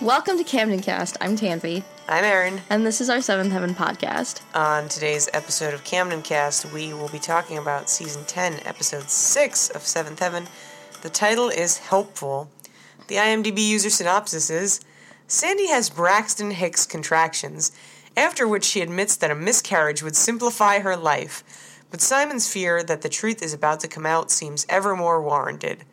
Welcome 0.00 0.38
to 0.38 0.44
Camden 0.44 0.80
Cast. 0.80 1.16
I'm 1.20 1.36
Tanvi, 1.36 1.82
I'm 2.08 2.24
Aaron. 2.24 2.60
and 2.70 2.86
this 2.86 3.00
is 3.00 3.10
our 3.10 3.20
Seventh 3.20 3.50
Heaven 3.52 3.74
podcast. 3.74 4.42
On 4.54 4.88
today's 4.88 5.28
episode 5.32 5.74
of 5.74 5.82
Camden 5.82 6.22
Cast, 6.22 6.72
we 6.72 6.92
will 6.92 7.08
be 7.08 7.18
talking 7.18 7.58
about 7.58 7.90
season 7.90 8.24
10, 8.24 8.60
episode 8.64 9.10
6 9.10 9.70
of 9.70 9.82
Seventh 9.82 10.20
Heaven. 10.20 10.46
The 11.02 11.08
title 11.08 11.48
is 11.48 11.78
Helpful. 11.78 12.48
The 13.08 13.16
IMDb 13.16 13.58
user 13.66 13.90
synopsis 13.90 14.50
is 14.50 14.80
Sandy 15.26 15.66
has 15.68 15.90
Braxton 15.90 16.52
Hicks 16.52 16.86
contractions, 16.86 17.72
after 18.16 18.46
which 18.46 18.64
she 18.64 18.80
admits 18.82 19.16
that 19.16 19.32
a 19.32 19.34
miscarriage 19.34 20.02
would 20.02 20.16
simplify 20.16 20.78
her 20.78 20.96
life. 20.96 21.82
But 21.90 22.00
Simon's 22.00 22.52
fear 22.52 22.84
that 22.84 23.02
the 23.02 23.08
truth 23.08 23.42
is 23.42 23.52
about 23.54 23.80
to 23.80 23.88
come 23.88 24.06
out 24.06 24.30
seems 24.30 24.64
ever 24.68 24.94
more 24.94 25.20
warranted. 25.20 25.84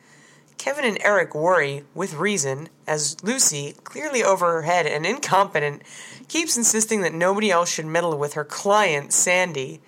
Kevin 0.58 0.86
and 0.86 0.98
Eric 1.02 1.36
worry, 1.36 1.84
with 1.94 2.16
reason, 2.16 2.70
as 2.88 3.22
Lucy, 3.23 3.76
clearly 3.84 4.23
over 4.23 4.52
her 4.52 4.62
head 4.63 4.86
and 4.86 5.05
incompetent, 5.05 5.82
keeps 6.27 6.58
insisting 6.58 7.02
that 7.02 7.13
nobody 7.13 7.52
else 7.52 7.70
should 7.72 7.86
meddle 7.86 8.18
with 8.18 8.34
her 8.34 8.46
client, 8.46 9.13
Sandy. 9.13 9.82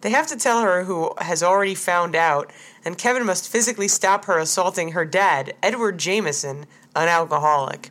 They 0.00 0.10
have 0.10 0.26
to 0.28 0.36
tell 0.36 0.60
her 0.62 0.84
who 0.84 1.12
has 1.18 1.42
already 1.42 1.74
found 1.74 2.14
out, 2.14 2.52
and 2.84 2.98
Kevin 2.98 3.26
must 3.26 3.50
physically 3.50 3.88
stop 3.88 4.24
her 4.24 4.38
assaulting 4.38 4.92
her 4.92 5.04
dad, 5.04 5.54
Edward 5.62 5.98
Jameson, 5.98 6.66
an 6.94 7.08
alcoholic. 7.08 7.90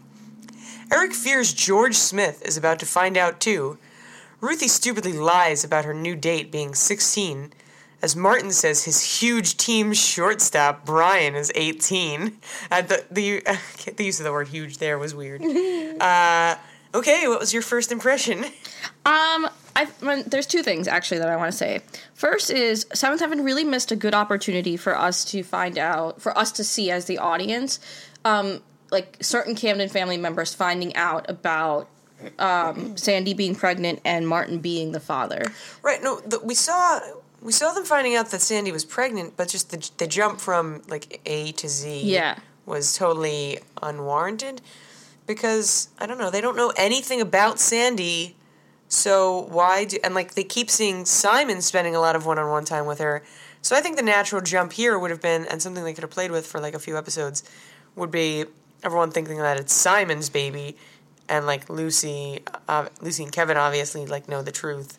Eric 0.91 1.13
fears 1.13 1.53
George 1.53 1.95
Smith 1.95 2.41
is 2.45 2.55
about 2.55 2.80
to 2.80 2.86
find 2.86 3.17
out 3.17 3.41
too. 3.41 3.77
Ruthie 4.39 4.70
stupidly 4.70 5.13
lies 5.13 5.63
about 5.63 5.84
her 5.84 5.94
new 5.94 6.16
date 6.16 6.52
being 6.52 6.73
16, 6.73 7.52
as 8.01 8.15
Martin 8.15 8.51
says 8.51 8.85
his 8.85 9.21
huge 9.21 9.57
team 9.57 9.93
shortstop 9.93 10.85
Brian 10.85 11.35
is 11.35 11.51
18. 11.55 12.38
Uh, 12.69 12.81
the 12.81 13.05
the 13.09 13.41
the 13.95 14.05
use 14.05 14.19
of 14.19 14.23
the 14.25 14.31
word 14.31 14.47
"huge" 14.47 14.77
there 14.77 14.97
was 14.97 15.15
weird. 15.15 15.41
Uh, 15.97 16.55
okay, 16.94 17.27
what 17.27 17.39
was 17.39 17.53
your 17.53 17.61
first 17.61 17.91
impression? 17.91 18.45
Um, 19.05 19.47
I, 19.73 19.88
there's 20.27 20.47
two 20.47 20.63
things 20.63 20.85
actually 20.85 21.19
that 21.19 21.30
I 21.30 21.38
want 21.38 21.49
to 21.49 21.57
say. 21.57 21.80
First 22.13 22.49
is 22.49 22.85
Seventh 22.94 23.22
Heaven 23.22 23.41
really 23.41 23.63
missed 23.63 23.89
a 23.89 23.95
good 23.95 24.13
opportunity 24.13 24.75
for 24.75 24.97
us 24.97 25.23
to 25.31 25.44
find 25.44 25.77
out, 25.77 26.22
for 26.22 26.38
us 26.38 26.52
to 26.53 26.66
see 26.66 26.91
as 26.91 27.05
the 27.05 27.17
audience, 27.17 27.79
um, 28.25 28.61
like 28.91 29.16
certain 29.22 29.55
Camden 29.55 29.88
family 29.88 30.17
members 30.17 30.53
finding 30.53 30.94
out 30.97 31.29
about 31.29 31.88
um, 32.39 32.97
Sandy 32.97 33.33
being 33.33 33.55
pregnant 33.55 33.99
and 34.05 34.27
Martin 34.27 34.59
being 34.59 34.91
the 34.91 34.99
father. 34.99 35.43
Right. 35.83 36.01
No, 36.01 36.19
the, 36.21 36.39
we 36.39 36.55
saw 36.55 36.99
we 37.41 37.51
saw 37.51 37.71
them 37.73 37.85
finding 37.85 38.15
out 38.15 38.31
that 38.31 38.41
Sandy 38.41 38.71
was 38.71 38.85
pregnant, 38.85 39.37
but 39.37 39.49
just 39.49 39.69
the 39.71 39.89
the 39.97 40.07
jump 40.07 40.39
from 40.39 40.81
like 40.88 41.21
A 41.25 41.51
to 41.53 41.67
Z 41.67 42.01
Yeah. 42.03 42.39
was 42.65 42.95
totally 42.97 43.59
unwarranted 43.81 44.61
because 45.25 45.89
I 45.99 46.05
don't 46.07 46.17
know, 46.17 46.29
they 46.31 46.41
don't 46.41 46.55
know 46.57 46.73
anything 46.77 47.21
about 47.21 47.59
Sandy. 47.59 48.35
So 48.89 49.41
why 49.51 49.85
do 49.85 49.97
and 50.03 50.15
like 50.15 50.33
they 50.33 50.43
keep 50.43 50.69
seeing 50.69 51.05
Simon 51.05 51.61
spending 51.61 51.95
a 51.95 51.99
lot 51.99 52.15
of 52.15 52.25
one-on-one 52.25 52.65
time 52.65 52.85
with 52.85 52.99
her. 52.99 53.23
So 53.61 53.75
I 53.75 53.81
think 53.81 53.97
the 53.97 54.03
natural 54.03 54.41
jump 54.41 54.71
here 54.73 54.97
would 54.97 55.11
have 55.11 55.21
been 55.21 55.45
and 55.45 55.61
something 55.61 55.83
they 55.83 55.93
could 55.93 56.03
have 56.03 56.11
played 56.11 56.31
with 56.31 56.47
for 56.47 56.59
like 56.61 56.73
a 56.73 56.79
few 56.79 56.97
episodes 56.97 57.43
would 57.95 58.11
be 58.11 58.45
everyone 58.83 59.11
thinking 59.11 59.38
that 59.39 59.57
it's 59.59 59.73
Simon's 59.73 60.29
baby 60.29 60.77
and 61.30 61.45
like 61.45 61.70
Lucy 61.70 62.42
uh, 62.67 62.88
Lucy 63.02 63.23
and 63.23 63.31
Kevin 63.31 63.58
obviously 63.58 64.06
like 64.06 64.28
know 64.30 64.42
the 64.42 64.52
truth 64.52 64.97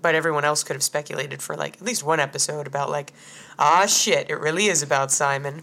but 0.00 0.14
everyone 0.14 0.44
else 0.44 0.62
could 0.62 0.76
have 0.76 0.82
speculated 0.82 1.40
for 1.42 1.56
like 1.56 1.76
at 1.76 1.82
least 1.82 2.02
one 2.04 2.20
episode 2.20 2.66
about 2.66 2.90
like 2.90 3.12
ah 3.58 3.86
shit 3.86 4.28
it 4.30 4.38
really 4.38 4.66
is 4.66 4.82
about 4.82 5.10
simon 5.10 5.62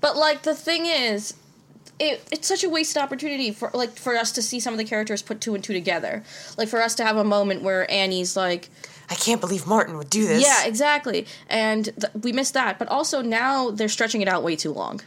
But 0.00 0.16
like 0.16 0.42
the 0.42 0.54
thing 0.54 0.86
is, 0.86 1.34
it, 2.00 2.22
it's 2.30 2.46
such 2.46 2.62
a 2.62 2.68
wasted 2.68 3.02
opportunity 3.02 3.50
for 3.50 3.70
like 3.74 3.90
for 3.98 4.14
us 4.16 4.30
to 4.32 4.42
see 4.42 4.60
some 4.60 4.72
of 4.74 4.78
the 4.78 4.84
characters 4.84 5.22
put 5.22 5.40
two 5.40 5.54
and 5.56 5.64
two 5.64 5.72
together. 5.72 6.22
Like 6.56 6.68
for 6.68 6.80
us 6.80 6.94
to 6.96 7.04
have 7.04 7.16
a 7.16 7.24
moment 7.24 7.62
where 7.62 7.90
Annie's 7.90 8.36
like, 8.36 8.68
i 9.10 9.14
can't 9.16 9.40
believe 9.40 9.66
martin 9.66 9.96
would 9.96 10.10
do 10.10 10.24
this 10.26 10.42
yeah, 10.42 10.64
exactly, 10.66 11.26
and 11.48 11.86
th- 11.86 12.12
we 12.22 12.30
missed 12.32 12.54
that. 12.54 12.78
But 12.78 12.86
also 12.88 13.22
now 13.22 13.70
they're 13.72 13.88
stretching 13.88 14.22
it 14.22 14.28
out 14.28 14.44
way 14.44 14.54
too 14.54 14.72
long. 14.72 15.00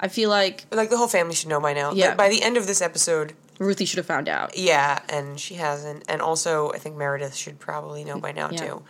I 0.00 0.08
feel 0.08 0.30
like 0.30 0.64
like 0.72 0.88
the 0.88 0.96
whole 0.96 1.08
family 1.08 1.34
should 1.34 1.48
know 1.50 1.60
by 1.60 1.74
now 1.74 1.92
Yeah. 1.92 2.14
by 2.14 2.28
the 2.30 2.42
end 2.42 2.56
of 2.56 2.66
this 2.66 2.80
episode 2.80 3.34
Ruthie 3.58 3.84
should 3.84 3.98
have 3.98 4.06
found 4.06 4.28
out. 4.28 4.56
yeah 4.58 4.98
and 5.08 5.38
she 5.38 5.54
hasn't 5.54 6.04
and 6.08 6.20
also 6.22 6.70
i 6.72 6.78
think 6.78 6.96
meredith 6.96 7.34
should 7.34 7.58
probably 7.60 8.04
know 8.04 8.18
by 8.18 8.32
now 8.32 8.48
Yeah. 8.50 8.58
too 8.58 8.82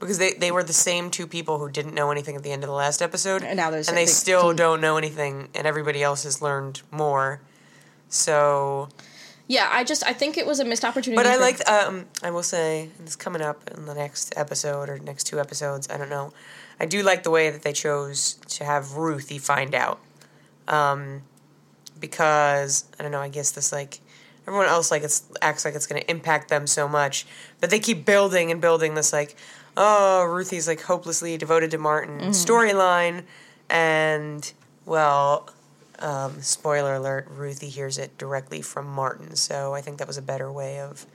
because 0.00 0.18
they, 0.18 0.32
they 0.34 0.52
were 0.52 0.62
the 0.62 0.72
same 0.72 1.10
two 1.10 1.26
people 1.26 1.58
who 1.58 1.68
didn't 1.68 1.92
know 1.92 2.10
anything 2.12 2.36
at 2.36 2.42
the 2.44 2.52
end 2.52 2.62
of 2.62 2.68
the 2.68 2.74
last 2.74 3.02
episode 3.02 3.42
And 3.42 3.56
now 3.56 3.70
there's- 3.70 3.88
and 3.88 3.96
they 3.96 4.04
they- 4.04 4.10
still 4.10 4.54
don't 4.54 4.80
know 4.80 4.96
anything 4.96 5.48
and 5.54 5.66
everybody 5.66 6.02
else 6.02 6.22
has 6.22 6.40
learned 6.40 6.82
more 6.92 7.40
so 8.08 8.88
Yeah, 9.48 9.68
I 9.70 9.82
just 9.84 10.04
I 10.06 10.12
think 10.12 10.36
it 10.38 10.46
was 10.46 10.60
a 10.60 10.64
missed 10.64 10.84
opportunity. 10.84 11.16
But 11.16 11.26
I 11.26 11.34
for- 11.36 11.40
like, 11.40 11.68
um, 11.68 12.06
I 12.22 12.30
will 12.30 12.42
say, 12.42 12.90
it's 13.02 13.16
coming 13.16 13.40
up 13.42 13.68
in 13.74 13.86
the 13.86 13.94
next 13.94 14.32
episode 14.36 14.88
or 14.90 14.98
next 14.98 15.24
two 15.24 15.40
episodes. 15.40 15.88
I 15.90 15.96
don't 15.96 16.10
know. 16.10 16.32
I 16.78 16.84
do 16.86 17.02
like 17.02 17.22
the 17.22 17.30
way 17.30 17.48
that 17.50 17.62
they 17.62 17.72
chose 17.72 18.34
to 18.56 18.64
have 18.64 18.92
Ruthie 18.92 19.38
find 19.38 19.74
out, 19.74 20.00
um, 20.68 21.22
because 22.00 22.84
I 22.98 23.02
don't 23.02 23.12
know. 23.12 23.20
I 23.20 23.28
guess 23.28 23.50
this 23.52 23.72
like 23.72 24.00
everyone 24.46 24.66
else 24.66 24.90
like 24.90 25.02
it's 25.02 25.24
acts 25.42 25.64
like 25.64 25.74
it's 25.74 25.86
going 25.86 26.00
to 26.00 26.10
impact 26.10 26.48
them 26.48 26.66
so 26.66 26.88
much, 26.88 27.26
but 27.60 27.70
they 27.70 27.78
keep 27.78 28.04
building 28.04 28.50
and 28.50 28.60
building 28.60 28.94
this 28.94 29.12
like, 29.12 29.36
oh, 29.76 30.24
Ruthie's 30.24 30.66
like 30.66 30.82
hopelessly 30.82 31.36
devoted 31.36 31.70
to 31.72 31.78
Martin 31.78 32.20
storyline, 32.30 33.24
and 33.68 34.52
well, 34.86 35.50
um, 35.98 36.40
spoiler 36.40 36.94
alert, 36.94 37.26
Ruthie 37.30 37.68
hears 37.68 37.98
it 37.98 38.16
directly 38.18 38.62
from 38.62 38.86
Martin. 38.86 39.36
So 39.36 39.74
I 39.74 39.80
think 39.80 39.98
that 39.98 40.06
was 40.06 40.18
a 40.18 40.22
better 40.22 40.50
way 40.50 40.80
of 40.80 41.06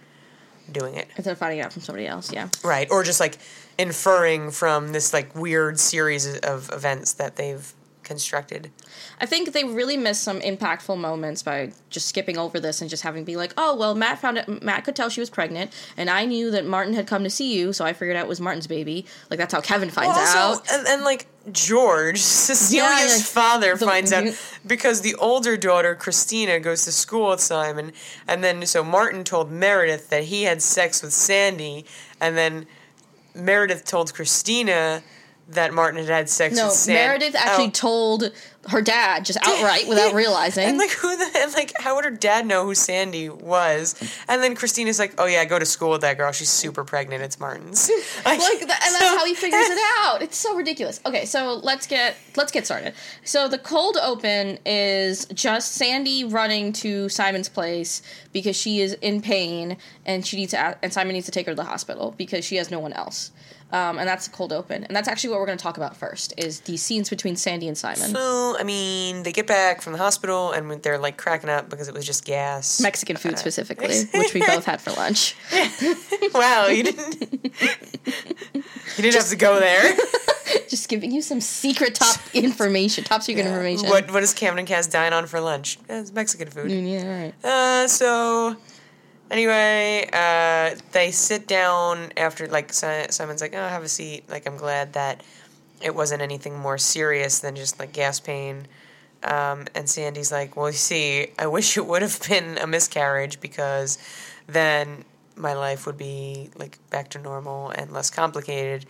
doing 0.71 0.95
it. 0.95 1.07
instead 1.15 1.31
of 1.31 1.37
finding 1.37 1.59
out 1.61 1.73
from 1.73 1.81
somebody 1.81 2.07
else. 2.07 2.31
Yeah. 2.31 2.49
Right. 2.63 2.89
Or 2.89 3.03
just 3.03 3.19
like 3.19 3.37
inferring 3.77 4.51
from 4.51 4.91
this 4.91 5.13
like 5.13 5.35
weird 5.35 5.79
series 5.79 6.37
of 6.39 6.69
events 6.71 7.13
that 7.13 7.35
they've 7.35 7.73
constructed. 8.03 8.71
I 9.19 9.25
think 9.25 9.53
they 9.53 9.63
really 9.63 9.97
missed 9.97 10.23
some 10.23 10.39
impactful 10.41 10.97
moments 10.97 11.43
by 11.43 11.71
just 11.89 12.07
skipping 12.07 12.37
over 12.37 12.59
this 12.59 12.81
and 12.81 12.89
just 12.89 13.03
having 13.03 13.23
be 13.23 13.35
like, 13.35 13.53
oh 13.57 13.75
well, 13.75 13.95
Matt 13.95 14.19
found 14.19 14.37
it. 14.37 14.63
Matt 14.63 14.83
could 14.83 14.95
tell 14.95 15.09
she 15.09 15.19
was 15.19 15.29
pregnant, 15.29 15.71
and 15.97 16.09
I 16.09 16.25
knew 16.25 16.51
that 16.51 16.65
Martin 16.65 16.93
had 16.93 17.07
come 17.07 17.23
to 17.23 17.29
see 17.29 17.53
you, 17.57 17.73
so 17.73 17.85
I 17.85 17.93
figured 17.93 18.15
out 18.17 18.25
it 18.25 18.29
was 18.29 18.41
Martin's 18.41 18.67
baby. 18.67 19.05
Like 19.29 19.39
that's 19.39 19.53
how 19.53 19.61
Kevin 19.61 19.89
finds 19.89 20.17
also, 20.17 20.37
out. 20.37 20.71
and, 20.71 20.87
and 20.87 21.03
like 21.03 21.27
George, 21.51 22.17
Cecilia's 22.21 23.17
like, 23.17 23.25
father 23.25 23.75
the- 23.75 23.85
finds 23.85 24.13
out 24.13 24.25
because 24.65 25.01
the 25.01 25.15
older 25.15 25.57
daughter, 25.57 25.95
Christina, 25.95 26.59
goes 26.59 26.85
to 26.85 26.91
school 26.91 27.29
with 27.29 27.41
Simon. 27.41 27.91
And 28.27 28.43
then, 28.43 28.65
so 28.65 28.83
Martin 28.83 29.23
told 29.23 29.51
Meredith 29.51 30.09
that 30.09 30.25
he 30.25 30.43
had 30.43 30.61
sex 30.61 31.01
with 31.01 31.13
Sandy. 31.13 31.85
And 32.21 32.37
then 32.37 32.65
Meredith 33.35 33.85
told 33.85 34.13
Christina 34.13 35.03
that 35.49 35.73
Martin 35.73 35.99
had 35.99 36.09
had 36.09 36.29
sex 36.29 36.55
No, 36.55 36.65
with 36.67 36.73
Sandy. 36.73 36.99
Meredith 36.99 37.35
actually 37.35 37.67
Oh. 37.67 37.71
told 37.71 38.31
her 38.69 38.81
dad 38.81 39.25
just 39.25 39.37
outright 39.45 39.89
without 39.89 40.13
realizing. 40.13 40.65
And 40.69 40.77
like 40.77 40.91
who 40.91 41.17
the 41.17 41.29
and 41.39 41.53
like 41.53 41.73
how 41.81 41.95
would 41.95 42.05
her 42.05 42.11
dad 42.11 42.45
know 42.47 42.63
who 42.65 42.73
Sandy 42.73 43.27
was? 43.27 43.93
And 44.29 44.41
then 44.41 44.55
Christina's 44.55 44.99
like, 44.99 45.13
"Oh 45.17 45.25
yeah, 45.25 45.41
I 45.41 45.45
go 45.45 45.59
to 45.59 45.65
school 45.65 45.89
with 45.89 45.99
that 46.01 46.17
girl. 46.17 46.31
She's 46.31 46.47
super 46.49 46.85
pregnant. 46.85 47.21
It's 47.23 47.41
Martin's." 47.41 47.89
like 48.25 48.39
th- 48.39 48.61
and 48.61 48.69
that's 48.69 48.99
So- 48.99 49.05
how 49.17 49.25
he 49.25 49.35
figures 49.35 49.67
it 49.69 49.77
out. 49.99 50.21
It's 50.21 50.37
so 50.37 50.55
ridiculous. 50.55 51.01
Okay, 51.05 51.25
so 51.25 51.55
let's 51.61 51.87
get 51.87 52.15
let's 52.37 52.53
get 52.53 52.65
started. 52.65 52.93
So 53.25 53.49
the 53.49 53.57
cold 53.59 53.97
open 54.01 54.59
is 54.65 55.25
just 55.33 55.73
Sandy 55.73 56.23
running 56.23 56.71
to 56.73 57.09
Simon's 57.09 57.49
place 57.49 58.01
because 58.31 58.55
she 58.55 58.79
is 58.79 58.93
in 59.01 59.21
pain 59.21 59.75
and 60.05 60.25
she 60.25 60.37
needs 60.37 60.51
to 60.51 60.77
and 60.81 60.93
Simon 60.93 61.13
needs 61.15 61.25
to 61.25 61.31
take 61.33 61.47
her 61.47 61.51
to 61.51 61.55
the 61.57 61.65
hospital 61.65 62.15
because 62.17 62.45
she 62.45 62.55
has 62.55 62.71
no 62.71 62.79
one 62.79 62.93
else. 62.93 63.31
Um, 63.73 63.97
and 63.97 64.07
that's 64.07 64.27
the 64.27 64.31
cold 64.31 64.53
open, 64.53 64.83
and 64.83 64.95
that's 64.95 65.07
actually 65.07 65.31
what 65.31 65.39
we're 65.39 65.47
going 65.47 65.57
to 65.57 65.63
talk 65.63 65.77
about 65.77 65.97
first 65.97 66.31
is 66.37 66.59
the 66.61 66.77
scenes 66.77 67.09
between 67.09 67.35
Sandy 67.35 67.67
and 67.67 67.75
Simon. 67.75 68.13
So 68.13 68.55
I 68.59 68.63
mean, 68.63 69.23
they 69.23 69.31
get 69.31 69.47
back 69.47 69.81
from 69.81 69.93
the 69.93 69.99
hospital 69.99 70.51
and 70.51 70.71
they're 70.83 70.99
like 70.99 71.17
cracking 71.17 71.49
up 71.49 71.71
because 71.71 71.87
it 71.87 71.95
was 71.95 72.05
just 72.05 72.23
gas. 72.23 72.79
Mexican 72.79 73.17
food 73.17 73.39
specifically, 73.39 74.03
which 74.13 74.35
we 74.35 74.41
both 74.41 74.65
had 74.65 74.79
for 74.79 74.91
lunch. 74.91 75.35
wow, 76.35 76.67
you 76.67 76.83
didn't. 76.83 77.19
you 78.53 78.63
didn't 78.97 79.15
have 79.15 79.29
to 79.29 79.35
go 79.35 79.59
there. 79.59 79.95
Just 80.69 80.87
giving 80.87 81.11
you 81.11 81.23
some 81.23 81.41
secret 81.41 81.95
top 81.95 82.17
information, 82.35 83.03
top 83.03 83.23
secret 83.23 83.47
information. 83.47 83.89
What 83.89 84.11
what 84.13 84.19
does 84.19 84.35
Camden 84.35 84.67
Cast 84.67 84.91
dine 84.91 85.13
on 85.13 85.25
for 85.25 85.41
lunch? 85.41 85.79
It's 85.89 86.13
Mexican 86.13 86.47
food. 86.51 86.69
Yeah, 86.69 87.23
right. 87.23 87.33
Uh, 87.43 87.87
so 87.87 88.55
anyway, 89.31 90.07
uh, 90.13 90.75
they 90.91 91.11
sit 91.11 91.47
down 91.47 92.11
after 92.17 92.47
like 92.47 92.73
Simon's 92.73 93.41
like, 93.41 93.53
"Oh, 93.53 93.67
have 93.67 93.83
a 93.83 93.89
seat." 93.89 94.29
Like, 94.29 94.47
I'm 94.47 94.57
glad 94.57 94.93
that 94.93 95.23
it 95.81 95.95
wasn't 95.95 96.21
anything 96.21 96.57
more 96.57 96.77
serious 96.77 97.39
than 97.39 97.55
just 97.55 97.79
like 97.79 97.91
gas 97.93 98.19
pain. 98.19 98.67
Um, 99.23 99.67
and 99.75 99.89
Sandy's 99.89 100.31
like, 100.31 100.55
"Well, 100.55 100.69
you 100.69 100.77
see, 100.77 101.27
I 101.39 101.47
wish 101.47 101.77
it 101.77 101.85
would 101.85 102.01
have 102.01 102.19
been 102.27 102.57
a 102.57 102.67
miscarriage 102.67 103.39
because 103.39 103.97
then 104.47 105.05
my 105.35 105.53
life 105.53 105.85
would 105.85 105.97
be 105.97 106.49
like 106.55 106.77
back 106.89 107.09
to 107.09 107.19
normal 107.19 107.69
and 107.69 107.91
less 107.91 108.09
complicated." 108.09 108.85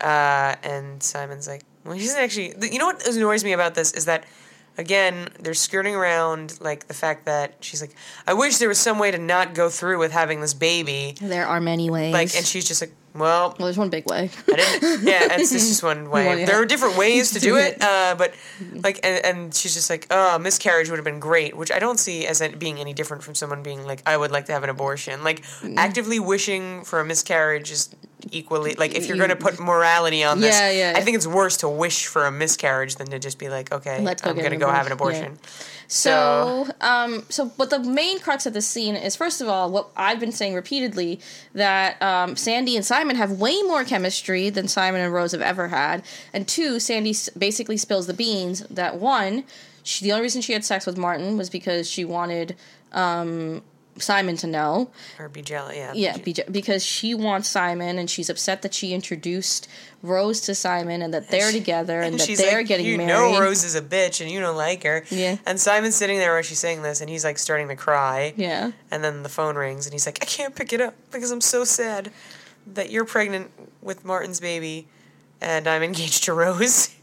Uh, 0.00 0.54
and 0.62 1.02
Simon's 1.02 1.48
like, 1.48 1.62
"Well, 1.84 1.94
he 1.94 2.04
doesn't 2.06 2.20
actually." 2.20 2.54
You 2.70 2.78
know 2.78 2.86
what 2.86 3.06
annoys 3.06 3.44
me 3.44 3.52
about 3.52 3.74
this 3.74 3.92
is 3.92 4.04
that 4.06 4.24
again, 4.78 5.28
they're 5.40 5.54
skirting 5.54 5.94
around 5.94 6.58
like 6.60 6.86
the 6.88 6.94
fact 6.94 7.24
that 7.26 7.54
she's 7.60 7.80
like, 7.80 7.94
I 8.26 8.34
wish 8.34 8.58
there 8.58 8.68
was 8.68 8.78
some 8.78 8.98
way 8.98 9.10
to 9.10 9.18
not 9.18 9.54
go 9.54 9.68
through 9.68 9.98
with 9.98 10.12
having 10.12 10.40
this 10.40 10.54
baby. 10.54 11.16
There 11.20 11.46
are 11.46 11.60
many 11.60 11.90
ways. 11.90 12.12
Like, 12.12 12.34
and 12.36 12.44
she's 12.46 12.66
just 12.66 12.80
like, 12.80 12.92
well, 13.14 13.50
well, 13.58 13.66
there's 13.68 13.78
one 13.78 13.90
big 13.90 14.10
way. 14.10 14.28
I 14.48 14.56
didn't. 14.56 15.06
Yeah, 15.06 15.34
it's, 15.38 15.52
it's 15.54 15.68
just 15.68 15.84
one 15.84 16.10
way. 16.10 16.26
Well, 16.26 16.38
yeah. 16.40 16.46
There 16.46 16.60
are 16.60 16.66
different 16.66 16.96
ways 16.96 17.30
to 17.32 17.38
do 17.38 17.56
it, 17.56 17.80
uh, 17.80 18.16
but 18.18 18.34
like, 18.82 18.98
and, 19.04 19.24
and 19.24 19.54
she's 19.54 19.72
just 19.74 19.88
like, 19.88 20.08
oh, 20.10 20.36
miscarriage 20.40 20.90
would 20.90 20.96
have 20.96 21.04
been 21.04 21.20
great, 21.20 21.56
which 21.56 21.70
I 21.70 21.78
don't 21.78 22.00
see 22.00 22.26
as 22.26 22.42
being 22.58 22.80
any 22.80 22.92
different 22.92 23.22
from 23.22 23.36
someone 23.36 23.62
being 23.62 23.86
like, 23.86 24.02
I 24.04 24.16
would 24.16 24.32
like 24.32 24.46
to 24.46 24.52
have 24.52 24.64
an 24.64 24.70
abortion. 24.70 25.22
Like, 25.22 25.42
Mm. 25.62 25.76
actively 25.76 26.18
wishing 26.18 26.82
for 26.84 26.98
a 27.00 27.04
miscarriage 27.04 27.70
is 27.70 27.88
equally 28.32 28.74
like 28.74 28.94
if 28.94 29.06
you're 29.06 29.16
going 29.16 29.30
to 29.30 29.36
put 29.36 29.58
morality 29.60 30.24
on 30.24 30.40
this, 30.40 30.54
Yeah, 30.54 30.70
yeah. 30.70 30.92
I 30.96 31.00
think 31.00 31.16
it's 31.16 31.26
worse 31.26 31.56
to 31.58 31.68
wish 31.68 32.06
for 32.06 32.26
a 32.26 32.32
miscarriage 32.32 32.96
than 32.96 33.08
to 33.08 33.18
just 33.18 33.38
be 33.38 33.48
like, 33.48 33.72
okay, 33.72 34.00
Let's 34.00 34.22
go 34.22 34.30
I'm 34.30 34.36
going 34.36 34.50
to 34.50 34.56
go 34.56 34.70
have 34.70 34.86
an 34.86 34.92
abortion. 34.92 35.24
abortion. 35.24 35.38
So, 35.86 36.66
um, 36.80 37.24
so, 37.28 37.52
but 37.58 37.70
the 37.70 37.78
main 37.78 38.18
crux 38.18 38.46
of 38.46 38.54
this 38.54 38.66
scene 38.66 38.96
is, 38.96 39.16
first 39.16 39.40
of 39.40 39.48
all, 39.48 39.70
what 39.70 39.90
I've 39.96 40.18
been 40.18 40.32
saying 40.32 40.54
repeatedly 40.54 41.20
that 41.52 42.00
um, 42.02 42.36
Sandy 42.36 42.74
and 42.76 42.84
Simon 42.84 43.16
have 43.16 43.32
way 43.32 43.62
more 43.62 43.84
chemistry 43.84 44.48
than 44.50 44.66
Simon 44.66 45.02
and 45.02 45.12
Rose 45.12 45.32
have 45.32 45.42
ever 45.42 45.68
had, 45.68 46.02
and 46.32 46.48
two, 46.48 46.80
Sandy 46.80 47.14
basically 47.36 47.76
spills 47.76 48.06
the 48.06 48.14
beans 48.14 48.60
that 48.70 48.96
one, 48.98 49.44
she, 49.82 50.04
the 50.04 50.12
only 50.12 50.22
reason 50.22 50.40
she 50.40 50.54
had 50.54 50.64
sex 50.64 50.86
with 50.86 50.96
Martin 50.96 51.36
was 51.36 51.50
because 51.50 51.88
she 51.88 52.04
wanted 52.04 52.56
um, 52.92 53.62
Simon 53.98 54.36
to 54.38 54.46
know, 54.46 54.90
Or 55.18 55.28
be 55.28 55.40
jealous, 55.42 55.76
yeah. 55.76 55.92
yeah, 55.94 56.14
beja- 56.18 56.50
because 56.50 56.84
she 56.84 57.14
wants 57.14 57.48
Simon, 57.48 57.98
and 57.98 58.10
she's 58.10 58.28
upset 58.28 58.62
that 58.62 58.74
she 58.74 58.92
introduced 58.92 59.68
Rose 60.02 60.40
to 60.42 60.54
Simon, 60.54 61.00
and 61.02 61.14
that 61.14 61.28
they're 61.30 61.52
together, 61.52 61.98
and, 62.00 62.12
And 62.12 62.20
that 62.20 62.26
she's 62.26 62.38
they're 62.38 62.58
like, 62.58 62.66
getting 62.66 62.86
you 62.86 62.96
married. 62.98 63.08
know 63.32 63.40
Rose 63.40 63.62
is 63.64 63.74
a 63.74 63.80
bitch 63.82 64.20
and 64.20 64.30
you 64.30 64.40
don't 64.40 64.56
like 64.56 64.82
her. 64.82 65.04
Yeah. 65.10 65.36
And 65.46 65.60
Simon's 65.60 65.94
sitting 65.94 66.18
there 66.18 66.32
while 66.34 66.42
she's 66.42 66.58
saying 66.58 66.82
this 66.82 67.00
and 67.00 67.08
he's 67.08 67.24
like 67.24 67.38
starting 67.38 67.68
to 67.68 67.76
cry. 67.76 68.34
Yeah. 68.36 68.72
And 68.90 69.02
then 69.04 69.22
the 69.22 69.28
phone 69.28 69.56
rings 69.56 69.86
and 69.86 69.92
he's 69.92 70.06
like, 70.06 70.18
I 70.20 70.26
can't 70.26 70.54
pick 70.54 70.72
it 70.72 70.80
up 70.80 70.94
because 71.12 71.30
I'm 71.30 71.40
so 71.40 71.64
sad 71.64 72.10
that 72.66 72.90
you're 72.90 73.04
pregnant 73.04 73.50
with 73.80 74.04
Martin's 74.04 74.40
baby 74.40 74.88
and 75.40 75.66
I'm 75.68 75.82
engaged 75.82 76.24
to 76.24 76.32
Rose. 76.34 76.90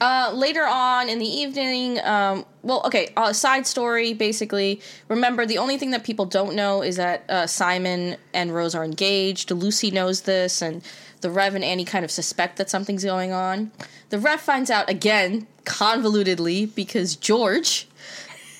Uh, 0.00 0.30
later 0.32 0.64
on 0.64 1.08
in 1.08 1.18
the 1.18 1.26
evening, 1.26 1.98
um, 2.04 2.44
well, 2.62 2.82
okay, 2.84 3.12
uh, 3.16 3.32
side 3.32 3.66
story 3.66 4.12
basically. 4.12 4.80
Remember, 5.08 5.44
the 5.44 5.58
only 5.58 5.76
thing 5.76 5.90
that 5.90 6.04
people 6.04 6.24
don't 6.24 6.54
know 6.54 6.82
is 6.82 6.96
that 6.96 7.28
uh, 7.28 7.46
Simon 7.46 8.16
and 8.32 8.54
Rose 8.54 8.74
are 8.76 8.84
engaged. 8.84 9.50
Lucy 9.50 9.90
knows 9.90 10.22
this, 10.22 10.62
and 10.62 10.82
the 11.20 11.30
Rev 11.30 11.56
and 11.56 11.64
Annie 11.64 11.84
kind 11.84 12.04
of 12.04 12.10
suspect 12.12 12.58
that 12.58 12.70
something's 12.70 13.04
going 13.04 13.32
on. 13.32 13.72
The 14.10 14.18
Rev 14.18 14.40
finds 14.40 14.70
out 14.70 14.88
again, 14.88 15.48
convolutedly, 15.64 16.72
because 16.74 17.16
George 17.16 17.88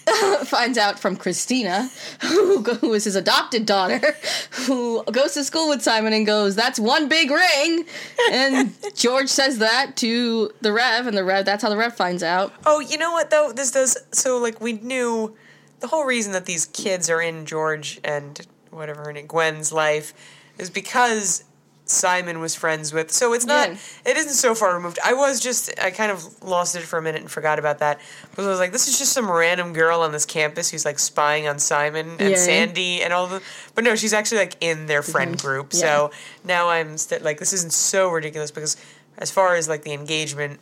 finds 0.45 0.79
out 0.79 0.99
from 0.99 1.17
Christina, 1.17 1.91
who, 2.23 2.63
who 2.63 2.93
is 2.95 3.05
his 3.05 3.17
adopted 3.17 3.67
daughter, 3.67 4.17
who 4.51 5.05
goes 5.05 5.35
to 5.35 5.45
school 5.45 5.69
with 5.69 5.83
Simon 5.83 6.13
and 6.13 6.27
goes, 6.27 6.55
"That's 6.55 6.79
one 6.79 7.09
big 7.09 7.31
ring," 7.31 7.85
and 8.31 8.75
George 8.95 9.29
says 9.29 9.59
that 9.59 9.97
to 9.97 10.51
the 10.61 10.73
Rev, 10.73 11.07
and 11.07 11.17
the 11.17 11.25
Rev. 11.25 11.45
That's 11.45 11.63
how 11.63 11.69
the 11.69 11.77
Rev 11.77 11.95
finds 11.95 12.23
out. 12.23 12.53
Oh, 12.67 12.81
you 12.81 12.99
know 12.99 13.13
what 13.13 13.31
though? 13.31 13.53
This 13.53 13.71
does 13.71 13.97
so 14.13 14.39
like 14.39 14.61
we 14.61 14.75
knew 14.75 15.37
the 15.81 15.89
whole 15.89 16.05
reason 16.05 16.33
that 16.33 16.47
these 16.47 16.67
kids 16.67 17.09
are 17.09 17.21
in 17.21 17.47
George 17.47 18.01
and 18.03 18.47
whatever 18.71 19.13
name 19.13 19.27
Gwen's 19.27 19.73
life 19.73 20.13
is 20.59 20.71
because 20.71 21.45
Simon 21.91 22.39
was 22.41 22.55
friends 22.55 22.93
with. 22.93 23.11
So 23.11 23.33
it's 23.33 23.47
not. 23.47 23.71
Yeah. 23.71 23.77
It 24.07 24.17
isn't 24.19 24.35
so 24.35 24.55
far 24.55 24.75
removed. 24.75 24.99
I 25.05 25.15
was 25.15 25.41
just. 25.41 25.73
I 25.83 25.91
kind 25.91 26.13
of 26.13 26.43
lost 26.43 26.77
it 26.77 26.81
for 26.83 26.99
a 26.99 27.03
minute 27.03 27.23
and 27.23 27.31
forgot 27.31 27.59
about 27.59 27.79
that 27.79 27.99
because 28.31 28.47
I 28.47 28.51
was 28.51 28.59
like, 28.59 28.73
this 28.73 28.89
is 28.89 28.99
just 28.99 29.13
some 29.13 29.31
random 29.31 29.73
girl 29.73 30.03
on 30.03 30.13
this 30.13 30.27
campus 30.27 30.71
who's 30.71 30.85
like 30.85 30.99
spying 30.99 31.49
on 31.49 31.59
Simon 31.59 32.17
and 32.19 32.31
Yeah. 32.31 32.37
Sandy 32.37 33.03
and 33.03 33.13
all 33.13 33.27
the. 33.27 33.43
But 33.75 33.85
no, 33.85 33.97
she's 33.97 34.13
actually 34.13 34.39
like 34.39 34.57
in 34.61 34.87
their 34.87 35.03
friend 35.03 35.41
group. 35.41 35.73
Yeah. 35.73 35.81
So 35.81 36.11
now 36.45 36.69
I'm 36.69 36.99
st- 36.99 37.23
like, 37.23 37.39
this 37.39 37.53
isn't 37.53 37.73
so 37.73 38.11
ridiculous 38.11 38.51
because 38.51 38.77
as 39.17 39.31
far 39.31 39.55
as 39.57 39.69
like 39.69 39.83
the 39.83 39.93
engagement, 39.93 40.61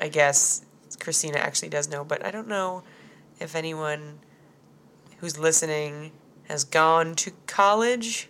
I 0.00 0.08
guess 0.08 0.64
Christina 1.00 1.38
actually 1.38 1.68
does 1.68 1.88
know, 1.90 2.02
but 2.04 2.24
I 2.24 2.30
don't 2.30 2.48
know 2.48 2.82
if 3.40 3.54
anyone 3.54 4.20
who's 5.18 5.38
listening 5.38 6.12
has 6.48 6.64
gone 6.64 7.14
to 7.16 7.30
college. 7.46 8.28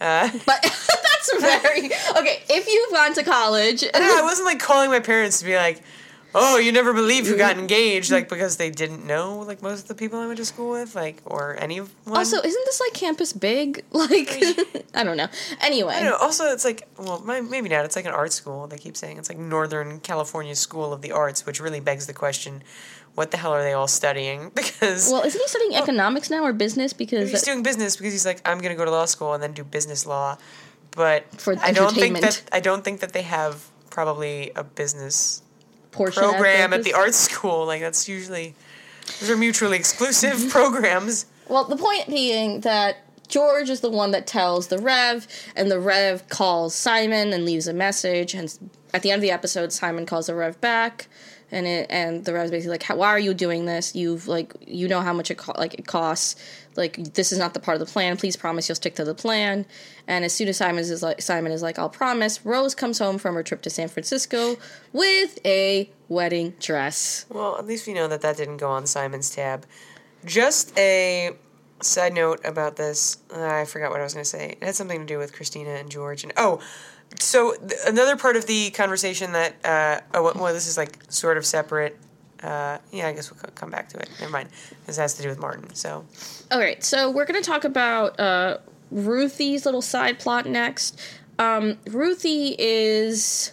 Uh, 0.00 0.30
But 0.46 0.64
that's 1.38 1.62
very 1.62 1.86
okay. 1.86 2.42
If 2.48 2.66
you've 2.66 2.92
gone 2.92 3.14
to 3.14 3.22
college, 3.22 3.82
yeah, 3.82 3.90
I 3.94 4.22
wasn't 4.24 4.46
like 4.46 4.60
calling 4.60 4.90
my 4.90 5.00
parents 5.00 5.38
to 5.40 5.44
be 5.44 5.56
like, 5.56 5.82
"Oh, 6.34 6.58
you 6.58 6.72
never 6.72 6.92
believe 6.92 7.26
who 7.26 7.36
got 7.36 7.58
engaged," 7.58 8.10
like 8.10 8.28
because 8.28 8.56
they 8.56 8.70
didn't 8.70 9.06
know 9.06 9.40
like 9.40 9.62
most 9.62 9.82
of 9.82 9.88
the 9.88 9.94
people 9.94 10.18
I 10.18 10.26
went 10.26 10.38
to 10.38 10.44
school 10.44 10.70
with, 10.72 10.94
like 10.94 11.20
or 11.24 11.56
anyone. 11.58 11.88
also, 12.06 12.36
isn't 12.38 12.64
this 12.66 12.80
like 12.80 12.92
campus 12.94 13.32
big? 13.32 13.84
Like, 13.92 14.38
oh, 14.42 14.64
I 14.94 15.02
don't 15.04 15.16
know. 15.16 15.28
Anyway, 15.60 15.92
I 15.94 16.00
don't 16.00 16.10
know. 16.10 16.16
Also, 16.18 16.44
it's 16.52 16.64
like, 16.64 16.86
well, 16.98 17.20
my, 17.20 17.40
maybe 17.40 17.68
not. 17.68 17.84
It's 17.84 17.96
like 17.96 18.04
an 18.06 18.12
art 18.12 18.32
school. 18.32 18.66
They 18.68 18.78
keep 18.78 18.96
saying 18.96 19.18
it's 19.18 19.28
like 19.28 19.38
Northern 19.38 20.00
California 20.00 20.54
School 20.54 20.92
of 20.92 21.02
the 21.02 21.12
Arts, 21.12 21.44
which 21.44 21.60
really 21.60 21.80
begs 21.80 22.06
the 22.06 22.12
question: 22.12 22.62
What 23.14 23.32
the 23.32 23.36
hell 23.38 23.52
are 23.52 23.62
they 23.62 23.72
all 23.72 23.88
studying? 23.88 24.50
Because 24.54 25.10
well, 25.10 25.22
isn't 25.22 25.40
he 25.40 25.48
studying 25.48 25.74
economics 25.74 26.30
now 26.30 26.44
or 26.44 26.52
business? 26.52 26.92
Because 26.92 27.30
he's 27.30 27.42
doing 27.42 27.62
business 27.62 27.96
because 27.96 28.12
he's 28.12 28.26
like, 28.26 28.40
I'm 28.48 28.58
going 28.58 28.70
to 28.70 28.76
go 28.76 28.84
to 28.84 28.90
law 28.90 29.06
school 29.06 29.34
and 29.34 29.42
then 29.42 29.52
do 29.52 29.64
business 29.64 30.06
law. 30.06 30.38
But 30.92 31.30
For 31.40 31.54
I 31.60 31.72
don't 31.72 31.94
think 31.94 32.20
that 32.20 32.42
I 32.52 32.60
don't 32.60 32.84
think 32.84 33.00
that 33.00 33.12
they 33.12 33.22
have 33.22 33.68
probably 33.90 34.50
a 34.56 34.64
business 34.64 35.42
portion 35.92 36.22
program 36.22 36.72
at 36.72 36.76
campus. 36.82 36.84
the 36.84 36.94
art 36.94 37.14
school. 37.14 37.66
Like 37.66 37.80
that's 37.80 38.08
usually 38.08 38.54
those 39.20 39.30
are 39.30 39.36
mutually 39.36 39.76
exclusive 39.76 40.48
programs. 40.50 41.26
Well, 41.48 41.64
the 41.64 41.76
point 41.76 42.08
being 42.08 42.60
that 42.60 42.98
George 43.28 43.70
is 43.70 43.80
the 43.80 43.90
one 43.90 44.10
that 44.12 44.26
tells 44.26 44.68
the 44.68 44.78
Rev, 44.78 45.26
and 45.54 45.70
the 45.70 45.78
Rev 45.78 46.28
calls 46.28 46.74
Simon 46.74 47.32
and 47.32 47.44
leaves 47.44 47.66
a 47.66 47.72
message. 47.72 48.34
And 48.34 48.56
at 48.94 49.02
the 49.02 49.10
end 49.10 49.18
of 49.18 49.22
the 49.22 49.30
episode, 49.30 49.72
Simon 49.72 50.06
calls 50.06 50.26
the 50.26 50.34
Rev 50.34 50.60
back, 50.60 51.08
and 51.50 51.66
it 51.66 51.86
and 51.90 52.24
the 52.24 52.32
Rev's 52.32 52.50
basically 52.50 52.72
like, 52.78 52.84
"Why 52.84 53.08
are 53.08 53.18
you 53.18 53.34
doing 53.34 53.66
this? 53.66 53.94
You've 53.94 54.28
like 54.28 54.54
you 54.66 54.88
know 54.88 55.00
how 55.00 55.12
much 55.12 55.30
it 55.30 55.38
co- 55.38 55.54
like 55.56 55.74
it 55.74 55.86
costs. 55.86 56.36
Like 56.78 57.14
this 57.14 57.32
is 57.32 57.38
not 57.38 57.52
the 57.52 57.60
part 57.60 57.78
of 57.78 57.86
the 57.86 57.92
plan. 57.92 58.16
Please 58.16 58.36
promise 58.36 58.68
you'll 58.68 58.76
stick 58.76 58.94
to 58.94 59.04
the 59.04 59.14
plan." 59.14 59.66
And 60.06 60.24
as 60.24 60.32
soon 60.32 60.48
as 60.48 60.56
Simon 60.56 60.80
is 60.80 61.02
like 61.02 61.20
Simon 61.20 61.52
is 61.52 61.60
like, 61.60 61.78
"I'll 61.78 61.90
promise," 61.90 62.46
Rose 62.46 62.74
comes 62.74 62.98
home 62.98 63.18
from 63.18 63.34
her 63.34 63.42
trip 63.42 63.60
to 63.62 63.70
San 63.70 63.88
Francisco 63.88 64.56
with 64.92 65.38
a 65.44 65.90
wedding 66.08 66.54
dress. 66.60 67.26
Well, 67.28 67.58
at 67.58 67.66
least 67.66 67.86
we 67.86 67.92
know 67.92 68.08
that 68.08 68.22
that 68.22 68.38
didn't 68.38 68.56
go 68.56 68.70
on 68.70 68.86
Simon's 68.86 69.28
tab. 69.28 69.66
Just 70.24 70.76
a 70.78 71.32
side 71.82 72.14
note 72.14 72.40
about 72.44 72.76
this. 72.76 73.18
uh, 73.34 73.44
I 73.44 73.64
forgot 73.64 73.90
what 73.90 74.00
I 74.00 74.04
was 74.04 74.14
going 74.14 74.24
to 74.24 74.30
say. 74.30 74.56
It 74.60 74.64
had 74.64 74.74
something 74.74 75.00
to 75.00 75.06
do 75.06 75.18
with 75.18 75.32
Christina 75.32 75.70
and 75.70 75.90
George. 75.90 76.24
And 76.24 76.32
oh, 76.36 76.60
so 77.20 77.54
th- 77.54 77.80
another 77.86 78.16
part 78.16 78.36
of 78.36 78.46
the 78.46 78.70
conversation 78.70 79.32
that 79.32 79.64
uh, 79.64 80.00
oh 80.14 80.22
well, 80.22 80.34
well, 80.36 80.54
this 80.54 80.66
is 80.66 80.76
like 80.76 80.98
sort 81.08 81.36
of 81.36 81.46
separate. 81.46 81.98
Uh, 82.42 82.78
yeah, 82.92 83.08
I 83.08 83.12
guess 83.12 83.30
we'll 83.30 83.40
come 83.54 83.70
back 83.70 83.88
to 83.90 83.98
it. 83.98 84.08
Never 84.20 84.32
mind. 84.32 84.48
This 84.86 84.96
has 84.96 85.14
to 85.14 85.22
do 85.22 85.28
with 85.28 85.38
Martin. 85.38 85.74
So 85.74 86.04
All 86.50 86.58
right, 86.58 86.82
so 86.82 87.10
we're 87.10 87.24
going 87.24 87.40
to 87.42 87.46
talk 87.46 87.64
about 87.64 88.18
uh, 88.20 88.58
Ruthie's 88.90 89.64
little 89.64 89.82
side 89.82 90.18
plot 90.18 90.46
next. 90.46 91.00
Um, 91.38 91.78
Ruthie 91.88 92.54
is 92.58 93.52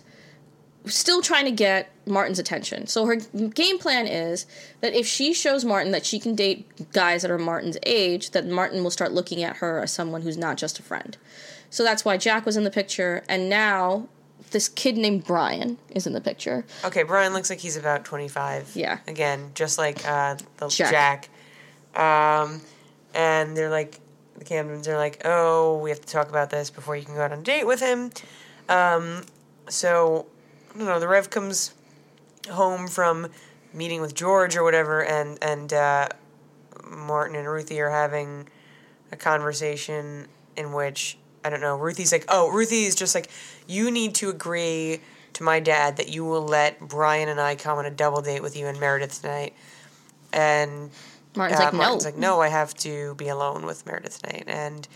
still 0.86 1.22
trying 1.22 1.46
to 1.46 1.52
get 1.52 1.92
Martin's 2.06 2.40
attention. 2.40 2.88
So 2.88 3.06
her 3.06 3.16
game 3.16 3.80
plan 3.80 4.08
is 4.08 4.46
that 4.82 4.94
if 4.94 5.08
she 5.08 5.34
shows 5.34 5.66
Martin 5.66 5.92
that 5.92 6.06
she 6.06 6.20
can 6.20 6.36
date 6.36 6.92
guys 6.92 7.24
that 7.24 7.32
are 7.32 7.38
Martin's 7.38 7.78
age, 7.86 8.32
that 8.32 8.46
Martin 8.46 8.84
will 8.84 8.92
start 8.92 9.12
looking 9.12 9.44
at 9.44 9.58
her 9.58 9.82
as 9.82 9.92
someone 9.92 10.22
who's 10.22 10.38
not 10.38 10.58
just 10.58 10.80
a 10.80 10.84
friend. 10.84 11.18
So 11.70 11.84
that's 11.84 12.06
why 12.06 12.18
Jack 12.18 12.46
was 12.46 12.56
in 12.56 12.64
the 12.64 12.72
picture, 12.72 13.24
and 13.28 13.50
now 13.50 14.08
this 14.52 14.70
kid 14.70 14.98
named 14.98 15.26
Brian 15.26 15.78
is 15.90 16.08
in 16.08 16.14
the 16.14 16.22
picture. 16.22 16.66
okay, 16.84 17.04
Brian 17.04 17.34
looks 17.34 17.50
like 17.50 17.60
he's 17.60 17.78
about 17.78 18.06
twenty 18.06 18.28
five. 18.28 18.72
Yeah. 18.76 19.00
Again, 19.08 19.52
just 19.54 19.78
like 19.78 20.08
uh, 20.08 20.36
the 20.58 20.68
Jack. 20.70 21.30
Jack. 21.94 22.42
Um, 22.42 22.62
and 23.14 23.56
they're 23.56 23.70
like 23.70 24.00
the 24.38 24.46
Camdens 24.46 24.88
are 24.88 24.98
like, 24.98 25.22
oh, 25.26 25.78
we 25.80 25.90
have 25.90 26.02
to 26.02 26.08
talk 26.08 26.30
about 26.30 26.50
this 26.50 26.70
before 26.70 26.96
you 26.96 27.06
can 27.06 27.16
go 27.16 27.22
out 27.22 27.32
on 27.32 27.40
a 27.40 27.44
date 27.44 27.66
with 27.66 27.80
him. 27.80 28.12
Um, 28.68 29.24
so 29.70 30.26
I 30.74 30.78
don't 30.78 30.88
know. 30.88 31.00
The 31.00 31.08
Rev 31.08 31.30
comes 31.30 31.74
home 32.52 32.88
from 32.88 33.28
meeting 33.74 34.02
with 34.02 34.14
George 34.14 34.56
or 34.56 34.64
whatever, 34.64 35.04
and 35.04 35.38
and 35.42 35.72
uh, 35.74 36.10
Martin 36.86 37.36
and 37.36 37.48
Ruthie 37.48 37.80
are 37.82 37.90
having 37.90 38.48
a 39.12 39.16
conversation 39.16 40.28
in 40.56 40.74
which 40.74 41.18
I 41.44 41.50
don't 41.50 41.62
know. 41.62 41.78
Ruthie's 41.78 42.12
like, 42.12 42.26
oh, 42.28 42.52
Ruthie 42.52 42.86
is 42.86 42.96
just 42.96 43.14
like, 43.14 43.30
you 43.68 43.92
need 43.92 44.16
to 44.16 44.30
agree 44.30 45.00
to 45.34 45.44
my 45.44 45.60
dad 45.60 45.98
that 45.98 46.10
you 46.10 46.24
will 46.24 46.46
let 46.46 46.80
Brian 46.80 47.30
and 47.30 47.40
I 47.40 47.56
come 47.56 47.78
on 47.78 47.86
a 47.86 47.92
double 47.92 48.22
date 48.22 48.42
with 48.42 48.56
you 48.56 48.68
and 48.68 48.80
Meredith 48.80 49.22
tonight. 49.22 49.54
And 50.32 50.92
Martin's 51.36 51.60
uh, 51.60 51.64
like, 51.66 51.74
no. 51.74 51.78
Martin's 51.78 52.06
like, 52.06 52.18
no, 52.18 52.42
I 52.42 52.48
have 52.48 52.74
to 52.76 53.16
be 53.16 53.28
alone 53.28 53.66
with 53.66 53.86
Meredith 53.86 54.22
tonight. 54.22 54.46
And 54.48 54.88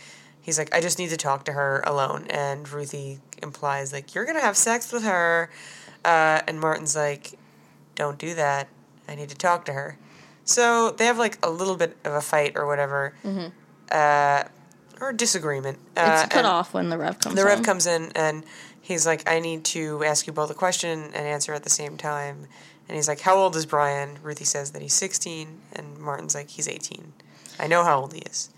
he's 0.42 0.58
like, 0.58 0.74
I 0.74 0.82
just 0.82 0.98
need 0.98 1.10
to 1.10 1.18
talk 1.18 1.46
to 1.46 1.52
her 1.54 1.84
alone. 1.86 2.26
And 2.30 2.70
Ruthie 2.70 3.20
implies, 3.44 3.92
like, 3.92 4.16
you're 4.16 4.26
going 4.26 4.38
to 4.38 4.44
have 4.44 4.56
sex 4.56 4.92
with 4.94 5.04
her. 5.04 5.50
Uh, 6.06 6.42
and 6.48 6.60
Martin's 6.60 6.96
like, 6.96 7.38
don't 7.96 8.18
do 8.18 8.34
that. 8.36 8.70
I 9.08 9.16
need 9.16 9.30
to 9.30 9.36
talk 9.36 9.66
to 9.66 9.74
her. 9.74 9.98
So 10.46 10.92
they 10.92 11.06
have 11.06 11.18
like 11.18 11.38
a 11.44 11.50
little 11.50 11.76
bit 11.76 11.98
of 12.06 12.14
a 12.14 12.22
fight 12.22 12.54
or 12.56 12.66
whatever, 12.66 13.14
uh, 13.92 14.44
or 15.02 15.14
disagreement. 15.14 15.80
Uh. 15.96 16.22
It's 16.24 16.34
cut 16.34 16.46
off 16.46 16.74
when 16.74 16.90
the 16.90 16.98
Rev 16.98 17.20
comes 17.20 17.36
The 17.36 17.46
Rev 17.46 17.64
comes 17.64 17.88
in 17.88 18.12
and 18.16 18.44
he's 18.82 19.06
like, 19.06 19.30
I 19.30 19.40
need 19.40 19.64
to 19.66 20.04
ask 20.04 20.28
you 20.28 20.34
both 20.34 20.50
a 20.50 20.56
question 20.56 21.00
and 21.00 21.16
answer 21.16 21.54
at 21.54 21.64
the 21.64 21.70
same 21.70 21.98
time. 21.98 22.48
And 22.88 22.96
he's 22.96 23.08
like, 23.08 23.22
How 23.22 23.36
old 23.36 23.56
is 23.56 23.66
Brian? 23.66 24.18
Ruthie 24.24 24.46
says 24.46 24.72
that 24.72 24.82
he's 24.82 24.94
16, 24.94 25.62
and 25.74 25.98
Martin's 26.00 26.34
like, 26.34 26.50
He's 26.50 26.68
18. 26.68 27.14
I 27.60 27.68
know 27.68 27.84
how 27.84 28.00
old 28.00 28.14
he 28.14 28.22
is. 28.22 28.50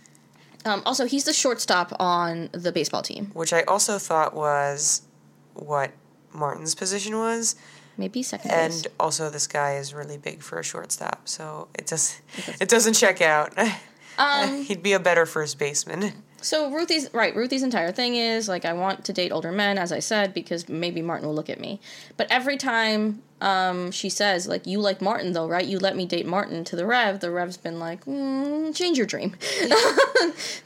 Um, 0.63 0.81
also, 0.85 1.05
he's 1.05 1.25
the 1.25 1.33
shortstop 1.33 1.91
on 1.99 2.49
the 2.53 2.71
baseball 2.71 3.01
team. 3.01 3.31
Which 3.33 3.51
I 3.51 3.63
also 3.63 3.97
thought 3.97 4.33
was 4.33 5.01
what 5.53 5.91
Martin's 6.33 6.75
position 6.75 7.17
was. 7.17 7.55
Maybe 7.97 8.23
second 8.23 8.51
base. 8.51 8.83
And 8.83 8.87
also, 8.99 9.29
this 9.29 9.47
guy 9.47 9.75
is 9.75 9.93
really 9.93 10.17
big 10.17 10.41
for 10.41 10.59
a 10.59 10.63
shortstop, 10.63 11.27
so 11.27 11.67
it 11.73 11.87
does 11.87 12.21
it 12.59 12.69
doesn't 12.69 12.93
check 12.93 13.21
out. 13.21 13.53
Um, 14.17 14.65
He'd 14.65 14.83
be 14.83 14.93
a 14.93 14.99
better 14.99 15.25
first 15.25 15.57
baseman. 15.57 16.11
So 16.41 16.71
Ruthie's 16.71 17.13
right. 17.13 17.35
Ruthie's 17.35 17.63
entire 17.63 17.91
thing 17.91 18.15
is 18.15 18.47
like 18.47 18.65
I 18.65 18.73
want 18.73 19.05
to 19.05 19.13
date 19.13 19.31
older 19.31 19.51
men, 19.51 19.77
as 19.77 19.91
I 19.91 19.99
said, 19.99 20.33
because 20.33 20.67
maybe 20.67 21.01
Martin 21.01 21.27
will 21.27 21.35
look 21.35 21.49
at 21.49 21.59
me. 21.59 21.79
But 22.17 22.27
every 22.31 22.57
time 22.57 23.21
um, 23.41 23.91
she 23.91 24.09
says 24.09 24.47
like 24.47 24.67
you 24.67 24.79
like 24.79 25.01
Martin 25.01 25.33
though, 25.33 25.47
right? 25.47 25.65
You 25.65 25.79
let 25.79 25.95
me 25.95 26.05
date 26.05 26.25
Martin 26.25 26.63
to 26.65 26.75
the 26.75 26.85
Rev. 26.85 27.19
The 27.19 27.31
Rev's 27.31 27.57
been 27.57 27.79
like, 27.79 28.05
mm, 28.05 28.75
change 28.75 28.97
your 28.97 29.07
dream. 29.07 29.31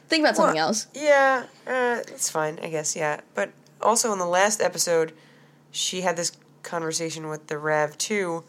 Think 0.07 0.23
about 0.23 0.35
something 0.35 0.55
Well, 0.55 0.67
else. 0.67 0.87
Yeah, 0.93 1.45
uh, 1.67 2.03
that's 2.07 2.29
fine, 2.29 2.59
I 2.61 2.69
guess. 2.69 2.95
Yeah, 2.95 3.21
but 3.33 3.51
also 3.81 4.11
in 4.13 4.19
the 4.19 4.25
last 4.25 4.61
episode, 4.61 5.13
she 5.71 6.01
had 6.01 6.15
this 6.17 6.31
conversation 6.63 7.27
with 7.27 7.47
the 7.47 7.57
Rev 7.57 7.97
too, 7.97 8.43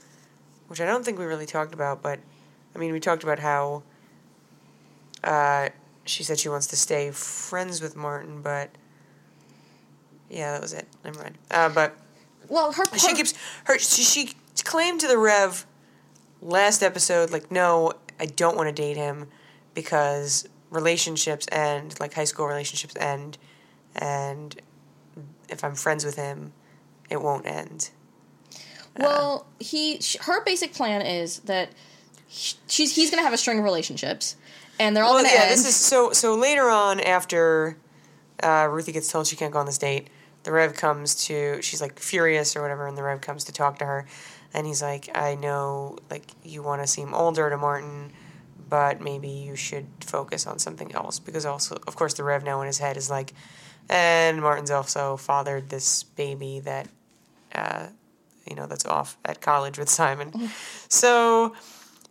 which 0.69 0.81
I 0.81 0.87
don't 0.87 1.05
think 1.05 1.19
we 1.19 1.25
really 1.25 1.47
talked 1.47 1.75
about. 1.75 2.03
But 2.03 2.19
I 2.75 2.79
mean, 2.79 2.93
we 2.93 3.01
talked 3.01 3.23
about 3.23 3.39
how 3.39 3.83
uh, 5.25 5.69
she 6.07 6.23
said 6.23 6.39
she 6.39 6.49
wants 6.49 6.67
to 6.69 6.77
stay 6.77 7.11
friends 7.11 7.81
with 7.81 7.97
Martin, 7.97 8.43
but 8.43 8.71
yeah, 10.31 10.53
that 10.53 10.61
was 10.61 10.73
it. 10.73 10.87
Never 11.05 11.19
mind. 11.21 11.39
Uh, 11.51 11.69
but 11.69 11.97
Well, 12.49 12.73
her, 12.73 12.85
she 12.97 13.15
keeps 13.15 13.35
her. 13.65 13.79
She, 13.79 14.03
she 14.03 14.35
claimed 14.65 15.01
to 15.01 15.09
the 15.09 15.19
Rev 15.19 15.67
last 16.41 16.83
episode, 16.83 17.31
like, 17.31 17.51
no, 17.51 17.93
I 18.19 18.27
don't 18.27 18.57
want 18.57 18.69
to 18.69 18.73
date 18.73 18.97
him 18.97 19.29
because 19.75 20.49
relationships 20.71 21.47
end, 21.53 21.99
like 22.01 22.15
high 22.15 22.25
school 22.25 22.47
relationships 22.47 22.95
end, 22.99 23.39
and 23.95 24.61
if 25.49 25.63
I'm 25.63 25.75
friends 25.75 26.05
with 26.05 26.17
him, 26.17 26.53
it 27.11 27.23
won't 27.23 27.47
end. 27.47 27.91
Well, 28.99 29.47
he 29.61 30.01
her 30.23 30.43
basic 30.45 30.73
plan 30.73 31.03
is 31.03 31.41
that 31.41 31.71
she's 32.29 32.97
he's 32.97 33.11
gonna 33.11 33.23
have 33.23 33.35
a 33.35 33.39
string 33.39 33.59
of 33.59 33.65
relationships, 33.65 34.37
and 34.79 34.97
they're 34.97 35.05
all 35.05 35.15
Well, 35.15 35.25
yeah, 35.25 35.43
end. 35.43 35.51
this 35.51 35.67
is 35.67 35.77
so. 35.77 36.13
So 36.13 36.35
later 36.35 36.69
on, 36.71 37.01
after 37.01 37.77
uh, 38.43 38.69
Ruthie 38.71 38.93
gets 38.93 39.11
told 39.11 39.27
she 39.27 39.37
can't 39.37 39.53
go 39.53 39.59
on 39.59 39.67
this 39.67 39.79
date, 39.79 40.09
the 40.45 40.53
Rev 40.53 40.75
comes 40.75 41.15
to. 41.27 41.61
She's 41.63 41.81
like 41.81 41.99
furious 41.99 42.57
or 42.57 42.63
whatever, 42.63 42.87
and 42.87 42.97
the 42.97 43.03
Rev 43.03 43.21
comes 43.21 43.45
to 43.45 43.53
talk 43.53 43.79
to 43.79 43.85
her, 43.87 44.07
and 44.55 44.67
he's 44.67 44.83
like, 44.83 45.09
"I 45.15 45.35
know, 45.35 45.99
like 46.11 46.25
you 46.45 46.63
want 46.63 46.83
to 46.83 46.87
seem 46.87 47.15
older 47.15 47.49
to 47.51 47.57
Martin." 47.57 48.13
But 48.69 49.01
maybe 49.01 49.29
you 49.29 49.55
should 49.55 49.87
focus 50.01 50.45
on 50.45 50.59
something 50.59 50.93
else 50.93 51.21
because 51.21 51.47
also, 51.47 51.77
of 51.87 51.95
course, 51.95 52.15
the 52.15 52.25
Rev 52.25 52.43
now 52.43 52.61
in 52.63 52.67
his 52.67 52.79
head 52.79 52.97
is 52.97 53.09
like, 53.09 53.33
and 53.89 54.43
Martin's 54.43 54.73
also 54.73 55.17
fathered 55.17 55.69
this 55.69 56.03
baby 56.03 56.59
that, 56.61 56.89
uh, 57.55 57.87
you 58.45 58.57
know, 58.57 58.67
that's 58.67 58.85
off 58.85 59.19
at 59.25 59.41
college 59.41 59.79
with 59.79 59.89
Simon. 59.89 60.51
So 60.89 61.55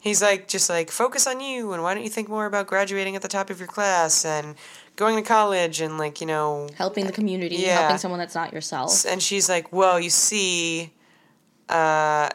he's 0.05 0.21
like, 0.21 0.47
just 0.47 0.69
like, 0.69 0.91
focus 0.91 1.25
on 1.27 1.41
you, 1.41 1.73
and 1.73 1.81
why 1.83 1.93
don't 1.95 2.03
you 2.03 2.09
think 2.09 2.29
more 2.29 2.45
about 2.45 2.67
graduating 2.67 3.15
at 3.15 3.21
the 3.23 3.27
top 3.27 3.49
of 3.49 3.57
your 3.59 3.67
class 3.67 4.23
and 4.23 4.55
going 4.95 5.15
to 5.21 5.27
college 5.27 5.81
and, 5.81 5.97
like, 5.97 6.21
you 6.21 6.27
know. 6.27 6.69
helping 6.77 7.05
the 7.07 7.11
community, 7.11 7.55
Yeah. 7.55 7.79
helping 7.79 7.97
someone 7.97 8.19
that's 8.19 8.35
not 8.35 8.53
yourself. 8.53 9.03
And 9.05 9.21
she's 9.21 9.49
like, 9.49 9.73
well, 9.73 9.99
you 9.99 10.11
see, 10.11 10.93
uh, 11.69 12.29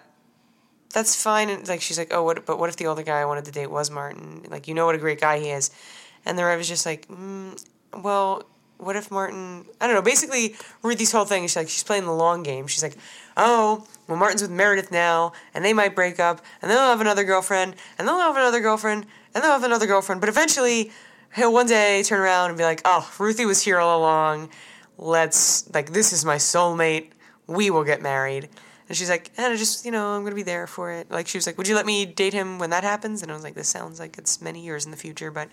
that's 0.93 1.23
fine. 1.23 1.49
And, 1.49 1.67
like, 1.69 1.81
she's 1.81 1.97
like, 1.97 2.13
oh, 2.13 2.25
what, 2.25 2.45
but 2.45 2.59
what 2.59 2.69
if 2.69 2.77
the 2.77 2.87
older 2.89 3.05
guy 3.05 3.21
I 3.21 3.25
wanted 3.25 3.45
to 3.47 3.53
date 3.53 3.71
was 3.71 3.89
Martin? 3.91 4.45
Like, 4.51 4.67
you 4.69 4.75
know 4.75 4.85
what 4.85 4.97
a 4.97 4.99
great 4.99 5.21
guy 5.21 5.39
he 5.39 5.51
is. 5.51 5.71
And 6.27 6.37
the 6.37 6.45
Rev 6.45 6.61
is 6.61 6.69
just 6.69 6.85
like, 6.85 7.07
mm, 7.09 7.57
well, 8.03 8.43
what 8.79 8.97
if 8.97 9.11
Martin? 9.11 9.65
I 9.81 9.87
don't 9.87 9.95
know. 9.95 10.03
Basically, 10.03 10.57
Ruthie's 10.83 11.13
whole 11.13 11.25
thing 11.27 11.43
she's 11.45 11.57
like 11.57 11.69
she's 11.69 11.83
playing 11.85 12.05
the 12.07 12.13
long 12.13 12.43
game. 12.43 12.67
She's 12.67 12.83
like, 12.83 12.97
oh, 13.37 13.87
well, 14.11 14.19
Martin's 14.19 14.43
with 14.43 14.51
Meredith 14.51 14.91
now, 14.93 15.33
and 15.55 15.65
they 15.65 15.73
might 15.73 15.95
break 15.95 16.21
up, 16.21 16.43
and 16.61 16.71
then 16.71 16.77
they'll 16.77 16.89
have 16.89 17.01
another 17.01 17.25
girlfriend, 17.25 17.75
and 17.99 18.07
then 18.07 18.15
they'll 18.17 18.27
have 18.27 18.37
another 18.37 18.61
girlfriend, 18.61 19.07
and 19.35 19.43
they'll 19.43 19.53
have 19.53 19.65
another 19.65 19.87
girlfriend. 19.87 20.21
But 20.21 20.29
eventually, 20.29 20.91
he'll 21.35 21.53
one 21.53 21.67
day 21.67 22.03
turn 22.03 22.21
around 22.21 22.51
and 22.51 22.59
be 22.59 22.65
like, 22.65 22.83
oh, 22.85 23.11
Ruthie 23.19 23.47
was 23.47 23.63
here 23.63 23.79
all 23.79 24.01
along. 24.01 24.51
Let's 24.99 25.73
like 25.73 25.93
this 25.93 26.13
is 26.13 26.25
my 26.25 26.37
soulmate. 26.37 27.11
We 27.47 27.71
will 27.71 27.85
get 27.85 28.03
married. 28.03 28.49
And 28.89 28.97
she's 28.97 29.09
like, 29.09 29.31
and 29.37 29.47
I 29.53 29.57
just, 29.57 29.85
you 29.85 29.93
know, 29.93 30.09
I'm 30.09 30.25
gonna 30.25 30.35
be 30.35 30.43
there 30.43 30.67
for 30.67 30.91
it. 30.91 31.11
Like 31.11 31.29
she 31.29 31.39
was 31.39 31.47
like, 31.47 31.57
would 31.57 31.69
you 31.69 31.77
let 31.77 31.87
me 31.87 32.05
date 32.05 32.33
him 32.35 32.59
when 32.59 32.71
that 32.71 32.83
happens? 32.83 33.23
And 33.23 33.31
I 33.31 33.35
was 33.35 33.45
like, 33.45 33.55
this 33.55 33.69
sounds 33.69 34.01
like 34.01 34.19
it's 34.19 34.43
many 34.43 34.65
years 34.65 34.85
in 34.85 34.91
the 34.91 34.97
future, 34.97 35.31
but 35.31 35.49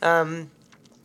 um, 0.00 0.50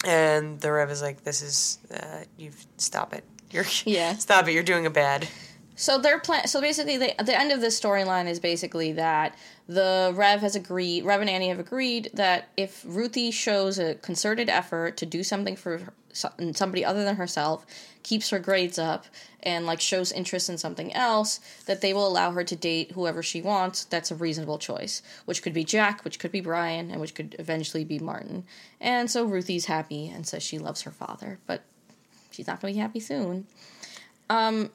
and 0.05 0.59
the 0.61 0.71
Rev 0.71 0.91
is 0.91 1.01
like, 1.01 1.23
"This 1.23 1.41
is 1.41 1.79
uh, 1.91 2.25
you 2.37 2.51
stop 2.77 3.13
it. 3.13 3.23
You're 3.51 3.65
Yeah. 3.85 4.15
stop 4.17 4.47
it. 4.47 4.51
You're 4.53 4.61
doing 4.63 4.85
a 4.85 4.89
bad." 4.91 5.27
So 5.75 5.97
their 5.97 6.19
plan. 6.19 6.47
So 6.47 6.61
basically, 6.61 6.97
they, 6.97 7.15
the 7.23 7.37
end 7.37 7.51
of 7.51 7.61
this 7.61 7.79
storyline 7.79 8.27
is 8.27 8.39
basically 8.39 8.91
that 8.93 9.35
the 9.67 10.11
Rev 10.15 10.41
has 10.41 10.55
agreed. 10.55 11.03
Rev 11.03 11.21
and 11.21 11.29
Annie 11.29 11.49
have 11.49 11.59
agreed 11.59 12.11
that 12.13 12.49
if 12.57 12.83
Ruthie 12.85 13.31
shows 13.31 13.79
a 13.79 13.95
concerted 13.95 14.49
effort 14.49 14.97
to 14.97 15.05
do 15.05 15.23
something 15.23 15.55
for 15.55 15.81
somebody 16.11 16.85
other 16.85 17.03
than 17.03 17.15
herself, 17.15 17.65
keeps 18.03 18.29
her 18.29 18.37
grades 18.37 18.77
up, 18.77 19.05
and 19.41 19.65
like 19.65 19.81
shows 19.81 20.11
interest 20.11 20.47
in 20.47 20.59
something 20.59 20.93
else, 20.93 21.39
that 21.65 21.81
they 21.81 21.91
will 21.91 22.07
allow 22.07 22.29
her 22.31 22.43
to 22.43 22.55
date 22.55 22.91
whoever 22.91 23.23
she 23.23 23.41
wants. 23.41 23.83
That's 23.85 24.11
a 24.11 24.15
reasonable 24.15 24.59
choice, 24.59 25.01
which 25.25 25.41
could 25.41 25.53
be 25.53 25.63
Jack, 25.63 26.03
which 26.03 26.19
could 26.19 26.31
be 26.31 26.41
Brian, 26.41 26.91
and 26.91 27.01
which 27.01 27.15
could 27.15 27.35
eventually 27.39 27.83
be 27.83 27.97
Martin. 27.97 28.43
And 28.79 29.09
so 29.09 29.25
Ruthie's 29.25 29.65
happy 29.65 30.07
and 30.07 30.27
says 30.27 30.43
she 30.43 30.59
loves 30.59 30.83
her 30.83 30.91
father, 30.91 31.39
but 31.47 31.63
she's 32.29 32.45
not 32.45 32.61
going 32.61 32.73
to 32.73 32.77
be 32.77 32.81
happy 32.81 32.99
soon 32.99 33.47
um, 34.29 34.69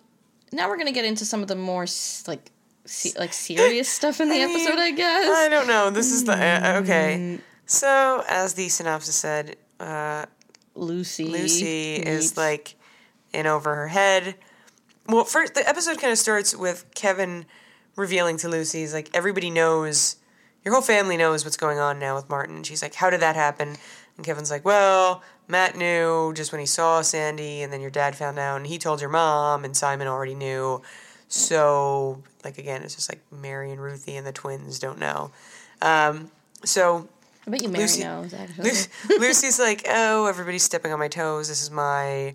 now 0.53 0.69
we're 0.69 0.79
gonna 0.79 0.93
get 0.93 1.05
into 1.05 1.25
some 1.25 1.43
of 1.43 1.49
the 1.49 1.57
more 1.57 1.87
like 2.27 2.51
se- 2.85 3.19
like 3.19 3.33
serious 3.33 3.89
stuff 3.89 4.21
in 4.21 4.29
the 4.31 4.43
I 4.43 4.47
mean, 4.47 4.57
episode, 4.57 4.79
I 4.79 4.91
guess. 4.91 5.29
I 5.37 5.49
don't 5.49 5.67
know. 5.67 5.91
This 5.91 6.13
is 6.13 6.25
the 6.25 6.33
uh, 6.33 6.81
okay. 6.83 7.39
So 7.67 8.25
as 8.29 8.55
the 8.55 8.69
synopsis 8.69 9.17
said, 9.17 9.57
uh, 9.79 10.27
Lucy. 10.75 11.27
Lucy 11.27 11.97
is 11.97 12.37
like 12.37 12.77
in 13.33 13.47
over 13.47 13.75
her 13.75 13.89
head. 13.89 14.37
Well, 15.07 15.25
first 15.25 15.55
the 15.55 15.69
episode 15.69 16.01
kind 16.01 16.13
of 16.13 16.19
starts 16.19 16.55
with 16.55 16.87
Kevin 16.95 17.47
revealing 17.99 18.37
to 18.39 18.49
Lucy, 18.49 18.81
he's 18.81 18.95
like, 18.95 19.11
everybody 19.13 19.51
knows, 19.51 20.17
your 20.65 20.73
whole 20.73 20.83
family 20.83 21.17
knows 21.17 21.45
what's 21.45 21.57
going 21.57 21.79
on 21.79 21.99
now 21.99 22.15
with 22.15 22.31
Martin. 22.31 22.57
And 22.57 22.67
she's 22.67 22.81
like, 22.81 22.95
how 22.95 23.11
did 23.11 23.21
that 23.21 23.35
happen? 23.37 23.77
And 24.17 24.25
Kevin's 24.25 24.51
like, 24.51 24.65
well, 24.65 25.23
Matt 25.49 25.77
knew 25.77 26.33
just 26.35 26.53
when 26.53 26.61
he 26.61 26.67
saw 26.67 27.01
Sandy, 27.03 27.63
and 27.63 27.73
then 27.73 27.81
your 27.81 27.91
dad 27.91 28.15
found 28.15 28.39
out, 28.39 28.57
and 28.57 28.67
he 28.67 28.79
told 28.79 29.01
your 29.01 29.11
mom, 29.11 29.65
and 29.65 29.77
Simon 29.77 30.07
already 30.07 30.35
knew. 30.35 30.83
So, 31.29 32.23
like 32.45 32.59
again, 32.59 32.83
it's 32.83 32.95
just 32.95 33.11
like 33.11 33.21
Mary 33.33 33.73
and 33.73 33.81
Ruthie 33.81 34.17
and 34.17 34.27
the 34.27 34.33
twins 34.33 34.79
don't 34.79 34.99
know. 34.99 35.31
Um, 35.83 36.31
so 36.65 37.09
I 37.47 37.51
bet 37.51 37.63
you 37.63 37.69
Mary 37.69 37.85
Lucy- 37.85 38.05
knows 38.05 38.35
actually. 38.35 38.71
Lu- 38.71 39.19
Lucy's 39.19 39.59
like, 39.59 39.87
oh, 39.89 40.27
everybody's 40.27 40.63
stepping 40.63 40.93
on 40.93 40.99
my 40.99 41.09
toes. 41.09 41.49
This 41.49 41.63
is 41.63 41.71
my 41.71 42.35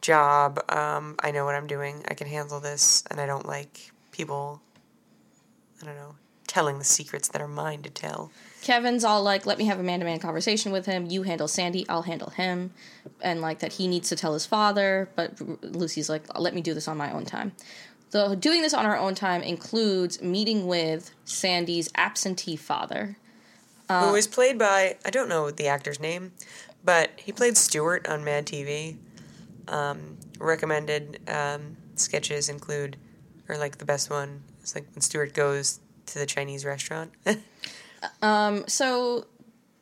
job. 0.00 0.58
Um, 0.70 1.16
I 1.22 1.30
know 1.30 1.44
what 1.44 1.54
I'm 1.54 1.66
doing. 1.66 2.02
I 2.08 2.14
can 2.14 2.26
handle 2.26 2.60
this, 2.60 3.02
and 3.10 3.20
I 3.20 3.26
don't 3.26 3.46
like 3.46 3.90
people. 4.12 4.60
I 5.82 5.86
don't 5.86 5.96
know, 5.96 6.14
telling 6.46 6.78
the 6.78 6.84
secrets 6.84 7.28
that 7.28 7.42
are 7.42 7.48
mine 7.48 7.82
to 7.82 7.90
tell. 7.90 8.30
Kevin's 8.64 9.04
all 9.04 9.22
like, 9.22 9.44
"Let 9.44 9.58
me 9.58 9.66
have 9.66 9.78
a 9.78 9.82
man-to-man 9.82 10.18
conversation 10.20 10.72
with 10.72 10.86
him. 10.86 11.06
You 11.06 11.22
handle 11.22 11.46
Sandy, 11.46 11.86
I'll 11.86 12.02
handle 12.02 12.30
him," 12.30 12.72
and 13.20 13.42
like 13.42 13.58
that 13.58 13.74
he 13.74 13.86
needs 13.86 14.08
to 14.08 14.16
tell 14.16 14.32
his 14.32 14.46
father. 14.46 15.10
But 15.14 15.38
Lucy's 15.62 16.08
like, 16.08 16.22
"Let 16.38 16.54
me 16.54 16.62
do 16.62 16.72
this 16.72 16.88
on 16.88 16.96
my 16.96 17.12
own 17.12 17.26
time." 17.26 17.52
The 18.10 18.34
doing 18.34 18.62
this 18.62 18.72
on 18.72 18.86
her 18.86 18.96
own 18.96 19.14
time 19.14 19.42
includes 19.42 20.22
meeting 20.22 20.66
with 20.66 21.10
Sandy's 21.26 21.90
absentee 21.94 22.56
father. 22.56 23.18
Uh, 23.88 24.08
Who 24.08 24.14
is 24.14 24.26
played 24.26 24.58
by 24.58 24.96
I 25.04 25.10
don't 25.10 25.28
know 25.28 25.50
the 25.50 25.68
actor's 25.68 26.00
name, 26.00 26.32
but 26.82 27.10
he 27.16 27.32
played 27.32 27.58
Stuart 27.58 28.08
on 28.08 28.24
Mad 28.24 28.46
TV. 28.46 28.96
Um, 29.68 30.16
recommended 30.38 31.20
um, 31.28 31.76
sketches 31.96 32.48
include, 32.48 32.96
or 33.46 33.58
like 33.58 33.76
the 33.76 33.84
best 33.84 34.08
one 34.08 34.42
is 34.62 34.74
like 34.74 34.86
when 34.94 35.02
Stuart 35.02 35.34
goes 35.34 35.80
to 36.06 36.18
the 36.18 36.26
Chinese 36.26 36.64
restaurant. 36.64 37.12
So 38.66 39.26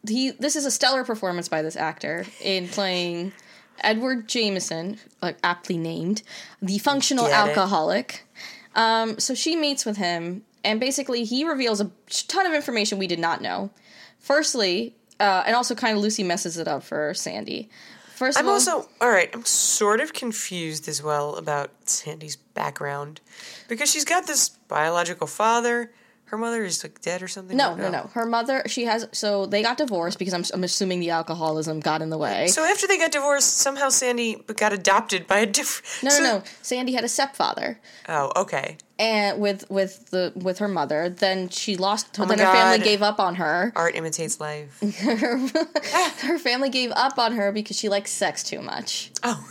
he 0.07 0.31
this 0.31 0.57
is 0.57 0.67
a 0.67 0.71
stellar 0.71 1.05
performance 1.05 1.49
by 1.49 1.63
this 1.63 1.77
actor 1.77 2.27
in 2.41 2.69
playing 2.69 3.33
Edward 3.81 4.29
Jameson, 4.29 4.99
like 5.21 5.39
aptly 5.43 5.77
named, 5.77 6.23
the 6.61 6.79
functional 6.79 7.27
Get 7.27 7.49
alcoholic. 7.49 8.27
Um, 8.75 9.19
so 9.19 9.35
she 9.35 9.57
meets 9.57 9.85
with 9.85 9.97
him 9.97 10.45
and 10.65 10.81
basically 10.81 11.25
he 11.25 11.45
reveals 11.45 11.81
a 11.81 11.91
ton 12.29 12.47
of 12.47 12.55
information 12.55 12.99
we 12.99 13.07
did 13.07 13.19
not 13.19 13.43
know. 13.43 13.71
Firstly, 14.19 14.95
uh, 15.21 15.43
and 15.47 15.57
also 15.57 15.75
kind 15.75 15.97
of 15.97 16.03
Lucy 16.03 16.23
messes 16.23 16.57
it 16.57 16.69
up 16.69 16.83
for 16.83 17.13
Sandy. 17.15 17.69
First 18.15 18.39
I'm 18.39 18.47
all, 18.47 18.55
also 18.55 18.89
all 19.01 19.11
right. 19.11 19.29
I'm 19.33 19.45
sort 19.45 20.01
of 20.01 20.13
confused 20.13 20.89
as 20.89 21.03
well 21.03 21.37
about 21.37 21.71
Sandy's 21.87 22.37
background 22.37 23.21
because 23.69 23.91
she's 23.91 24.05
got 24.05 24.27
this 24.27 24.49
biological 24.49 25.27
father. 25.27 25.93
Her 26.33 26.39
mother 26.39 26.65
is 26.65 26.83
like 26.83 26.99
dead 27.03 27.23
or 27.23 27.29
something. 27.29 27.59
no, 27.59 27.75
no, 27.75 27.89
oh. 27.89 27.91
no. 27.91 28.11
Her 28.15 28.25
mother, 28.25 28.63
she 28.67 28.87
has. 28.87 29.07
So 29.13 29.45
they 29.45 29.61
got 29.63 29.77
divorced 29.77 30.19
because 30.19 30.33
I'm, 30.33 30.45
I'm 30.55 30.65
assuming 30.65 31.01
the 31.01 31.11
alcoholism 31.11 31.79
got 31.79 32.01
in 32.01 32.09
the 32.09 32.17
way. 32.17 32.47
So 32.47 32.65
after 32.65 32.87
they 32.87 32.97
got 32.97 33.13
divorced, 33.13 33.59
somehow 33.59 33.91
Sandy 33.91 34.43
got 34.57 34.73
adopted 34.73 35.27
by 35.27 35.41
a 35.41 35.47
different. 35.47 36.03
no, 36.03 36.09
so- 36.09 36.23
no, 36.23 36.39
no. 36.39 36.45
Sandy 36.63 36.95
had 36.95 37.05
a 37.05 37.09
stepfather. 37.09 37.79
Oh, 38.09 38.33
okay. 38.35 38.79
and 38.99 39.43
with 39.43 39.69
with 39.71 40.09
the 40.09 40.33
with 40.35 40.59
her 40.59 40.69
mother 40.69 41.09
then 41.11 41.49
she 41.51 41.77
lost 41.77 42.19
Oh 42.19 42.25
then 42.25 42.39
her 42.39 42.47
family 42.47 42.79
gave 42.83 43.03
up 43.03 43.21
on 43.21 43.35
her 43.35 43.73
Art 43.77 43.95
imitates 43.95 44.41
life. 44.41 44.81
her 45.01 46.39
family 46.39 46.71
gave 46.71 46.93
up 46.93 47.19
on 47.19 47.33
her 47.33 47.53
because 47.53 47.77
she 47.79 47.89
likes 47.91 48.11
sex 48.11 48.43
too 48.43 48.63
much 48.63 49.11
Oh. 49.23 49.45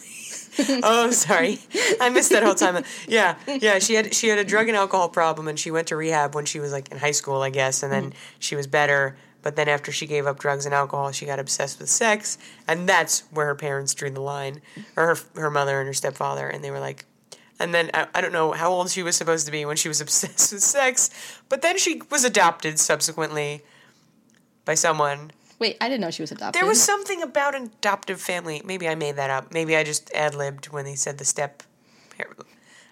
oh, 0.83 1.11
sorry. 1.11 1.59
I 1.99 2.09
missed 2.09 2.31
that 2.31 2.43
whole 2.43 2.55
time. 2.55 2.83
Yeah, 3.07 3.35
yeah. 3.47 3.79
She 3.79 3.93
had 3.93 4.13
she 4.13 4.27
had 4.27 4.39
a 4.39 4.43
drug 4.43 4.67
and 4.67 4.77
alcohol 4.77 5.09
problem, 5.09 5.47
and 5.47 5.57
she 5.57 5.71
went 5.71 5.87
to 5.87 5.95
rehab 5.95 6.35
when 6.35 6.45
she 6.45 6.59
was 6.59 6.71
like 6.71 6.91
in 6.91 6.97
high 6.97 7.11
school, 7.11 7.41
I 7.41 7.49
guess, 7.49 7.83
and 7.83 7.91
then 7.91 8.05
mm-hmm. 8.05 8.19
she 8.39 8.55
was 8.55 8.67
better. 8.67 9.15
But 9.41 9.55
then 9.55 9.67
after 9.67 9.91
she 9.91 10.05
gave 10.05 10.27
up 10.27 10.39
drugs 10.39 10.65
and 10.65 10.75
alcohol, 10.75 11.11
she 11.11 11.25
got 11.25 11.39
obsessed 11.39 11.79
with 11.79 11.89
sex, 11.89 12.37
and 12.67 12.87
that's 12.87 13.21
where 13.31 13.47
her 13.47 13.55
parents 13.55 13.93
drew 13.93 14.09
the 14.09 14.21
line, 14.21 14.61
or 14.95 15.15
her 15.15 15.41
her 15.41 15.51
mother 15.51 15.79
and 15.79 15.87
her 15.87 15.93
stepfather, 15.93 16.47
and 16.47 16.63
they 16.63 16.71
were 16.71 16.79
like. 16.79 17.05
And 17.59 17.75
then 17.75 17.91
I, 17.93 18.07
I 18.15 18.21
don't 18.21 18.31
know 18.31 18.53
how 18.53 18.71
old 18.71 18.89
she 18.89 19.03
was 19.03 19.15
supposed 19.15 19.45
to 19.45 19.51
be 19.51 19.65
when 19.65 19.77
she 19.77 19.87
was 19.87 20.01
obsessed 20.05 20.51
with 20.51 20.63
sex, 20.63 21.11
but 21.47 21.61
then 21.61 21.77
she 21.77 22.01
was 22.09 22.23
adopted 22.23 22.79
subsequently 22.79 23.61
by 24.65 24.73
someone 24.73 25.31
wait 25.61 25.77
i 25.79 25.87
didn't 25.87 26.01
know 26.01 26.11
she 26.11 26.21
was 26.21 26.31
adopted 26.33 26.59
there 26.59 26.67
was 26.67 26.81
something 26.81 27.21
about 27.21 27.55
an 27.55 27.63
adoptive 27.79 28.19
family. 28.19 28.61
Maybe 28.65 28.89
I 28.89 28.95
made 28.95 29.15
that 29.15 29.29
up. 29.29 29.53
Maybe 29.53 29.77
I 29.77 29.83
just 29.85 30.11
ad 30.13 30.35
libbed 30.35 30.65
when 30.65 30.83
they 30.83 30.95
said 30.95 31.17
the 31.17 31.23
step. 31.23 31.63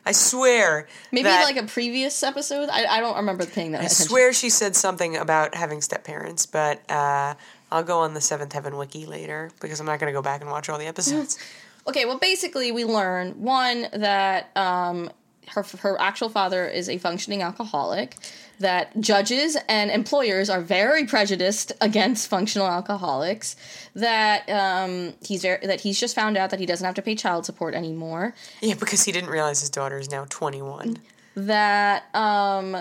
I 0.05 0.13
swear. 0.13 0.87
maybe 1.11 1.23
that- 1.23 1.43
like 1.43 1.57
a 1.57 1.67
previous 1.67 2.23
episode 2.23 2.69
i, 2.71 2.85
I 2.85 2.99
don't 3.01 3.17
remember 3.17 3.45
paying 3.45 3.73
that 3.73 3.81
I 3.81 3.85
attention 3.85 4.07
swear 4.07 4.33
she 4.33 4.49
said 4.49 4.75
something 4.75 5.17
about 5.17 5.53
having 5.55 5.81
step 5.81 6.03
parents, 6.05 6.45
but 6.45 6.79
uh, 6.89 7.33
I'll 7.71 7.83
go 7.83 7.99
on 7.99 8.13
the 8.13 8.21
Seventh 8.21 8.53
Heaven 8.53 8.77
wiki 8.77 9.05
later 9.05 9.51
because 9.59 9.79
I'm 9.79 9.85
not 9.85 9.99
going 9.99 10.11
to 10.11 10.17
go 10.17 10.21
back 10.23 10.41
and 10.41 10.49
watch 10.49 10.69
all 10.69 10.79
the 10.79 10.87
episodes. 10.87 11.37
okay 11.87 12.05
well 12.05 12.17
basically 12.19 12.71
we 12.71 12.85
learn 12.85 13.41
one 13.41 13.87
that 13.93 14.55
um 14.55 15.09
her 15.47 15.63
her 15.79 15.99
actual 15.99 16.29
father 16.29 16.67
is 16.67 16.87
a 16.89 16.97
functioning 16.97 17.41
alcoholic 17.41 18.15
that 18.59 18.99
judges 18.99 19.57
and 19.67 19.89
employers 19.89 20.49
are 20.49 20.61
very 20.61 21.05
prejudiced 21.05 21.71
against 21.81 22.27
functional 22.27 22.67
alcoholics 22.67 23.55
that 23.95 24.47
um, 24.49 25.13
he's 25.21 25.41
very, 25.41 25.65
that 25.65 25.81
he's 25.81 25.99
just 25.99 26.13
found 26.15 26.37
out 26.37 26.49
that 26.49 26.59
he 26.59 26.65
doesn't 26.65 26.85
have 26.85 26.95
to 26.95 27.01
pay 27.01 27.15
child 27.15 27.45
support 27.45 27.73
anymore 27.73 28.33
yeah, 28.61 28.75
because 28.75 29.03
he 29.03 29.11
didn't 29.11 29.29
realize 29.29 29.59
his 29.61 29.69
daughter 29.69 29.97
is 29.97 30.11
now 30.11 30.25
21. 30.29 30.97
that 31.35 32.13
um, 32.15 32.77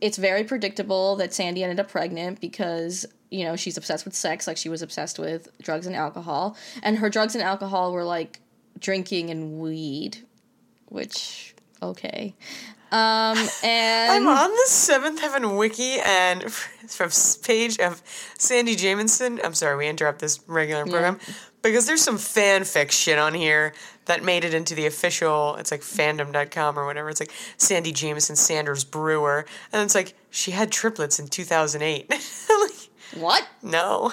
it's 0.00 0.18
very 0.18 0.44
predictable 0.44 1.16
that 1.16 1.32
Sandy 1.32 1.62
ended 1.62 1.80
up 1.80 1.88
pregnant 1.88 2.40
because 2.40 3.06
you 3.30 3.44
know 3.44 3.56
she's 3.56 3.76
obsessed 3.76 4.04
with 4.04 4.14
sex 4.14 4.46
like 4.46 4.56
she 4.56 4.68
was 4.68 4.82
obsessed 4.82 5.18
with 5.18 5.48
drugs 5.62 5.86
and 5.86 5.94
alcohol 5.94 6.56
and 6.82 6.98
her 6.98 7.08
drugs 7.08 7.34
and 7.34 7.42
alcohol 7.42 7.92
were 7.92 8.04
like 8.04 8.40
drinking 8.78 9.30
and 9.30 9.60
weed 9.60 10.18
which 10.86 11.54
okay 11.82 12.34
um 12.92 13.38
and 13.62 14.10
I'm 14.10 14.26
on 14.26 14.50
the 14.50 14.64
Seventh 14.66 15.20
Heaven 15.20 15.56
wiki, 15.56 16.00
and 16.00 16.52
from 16.88 17.10
page 17.42 17.78
of 17.78 18.02
Sandy 18.36 18.74
Jameson. 18.74 19.40
I'm 19.44 19.54
sorry, 19.54 19.76
we 19.76 19.88
interrupt 19.88 20.18
this 20.18 20.40
regular 20.48 20.84
program 20.84 21.20
because 21.62 21.86
there's 21.86 22.02
some 22.02 22.16
fanfic 22.16 22.90
shit 22.90 23.16
on 23.16 23.34
here 23.34 23.74
that 24.06 24.24
made 24.24 24.44
it 24.44 24.54
into 24.54 24.74
the 24.74 24.86
official. 24.86 25.54
It's 25.56 25.70
like 25.70 25.82
fandom.com 25.82 26.76
or 26.76 26.84
whatever. 26.84 27.10
It's 27.10 27.20
like 27.20 27.32
Sandy 27.58 27.92
Jameson 27.92 28.34
Sanders 28.34 28.82
Brewer, 28.82 29.46
and 29.72 29.82
it's 29.82 29.94
like 29.94 30.14
she 30.30 30.50
had 30.50 30.72
triplets 30.72 31.20
in 31.20 31.28
2008. 31.28 32.10
like, 32.10 33.20
what 33.20 33.46
no. 33.62 34.12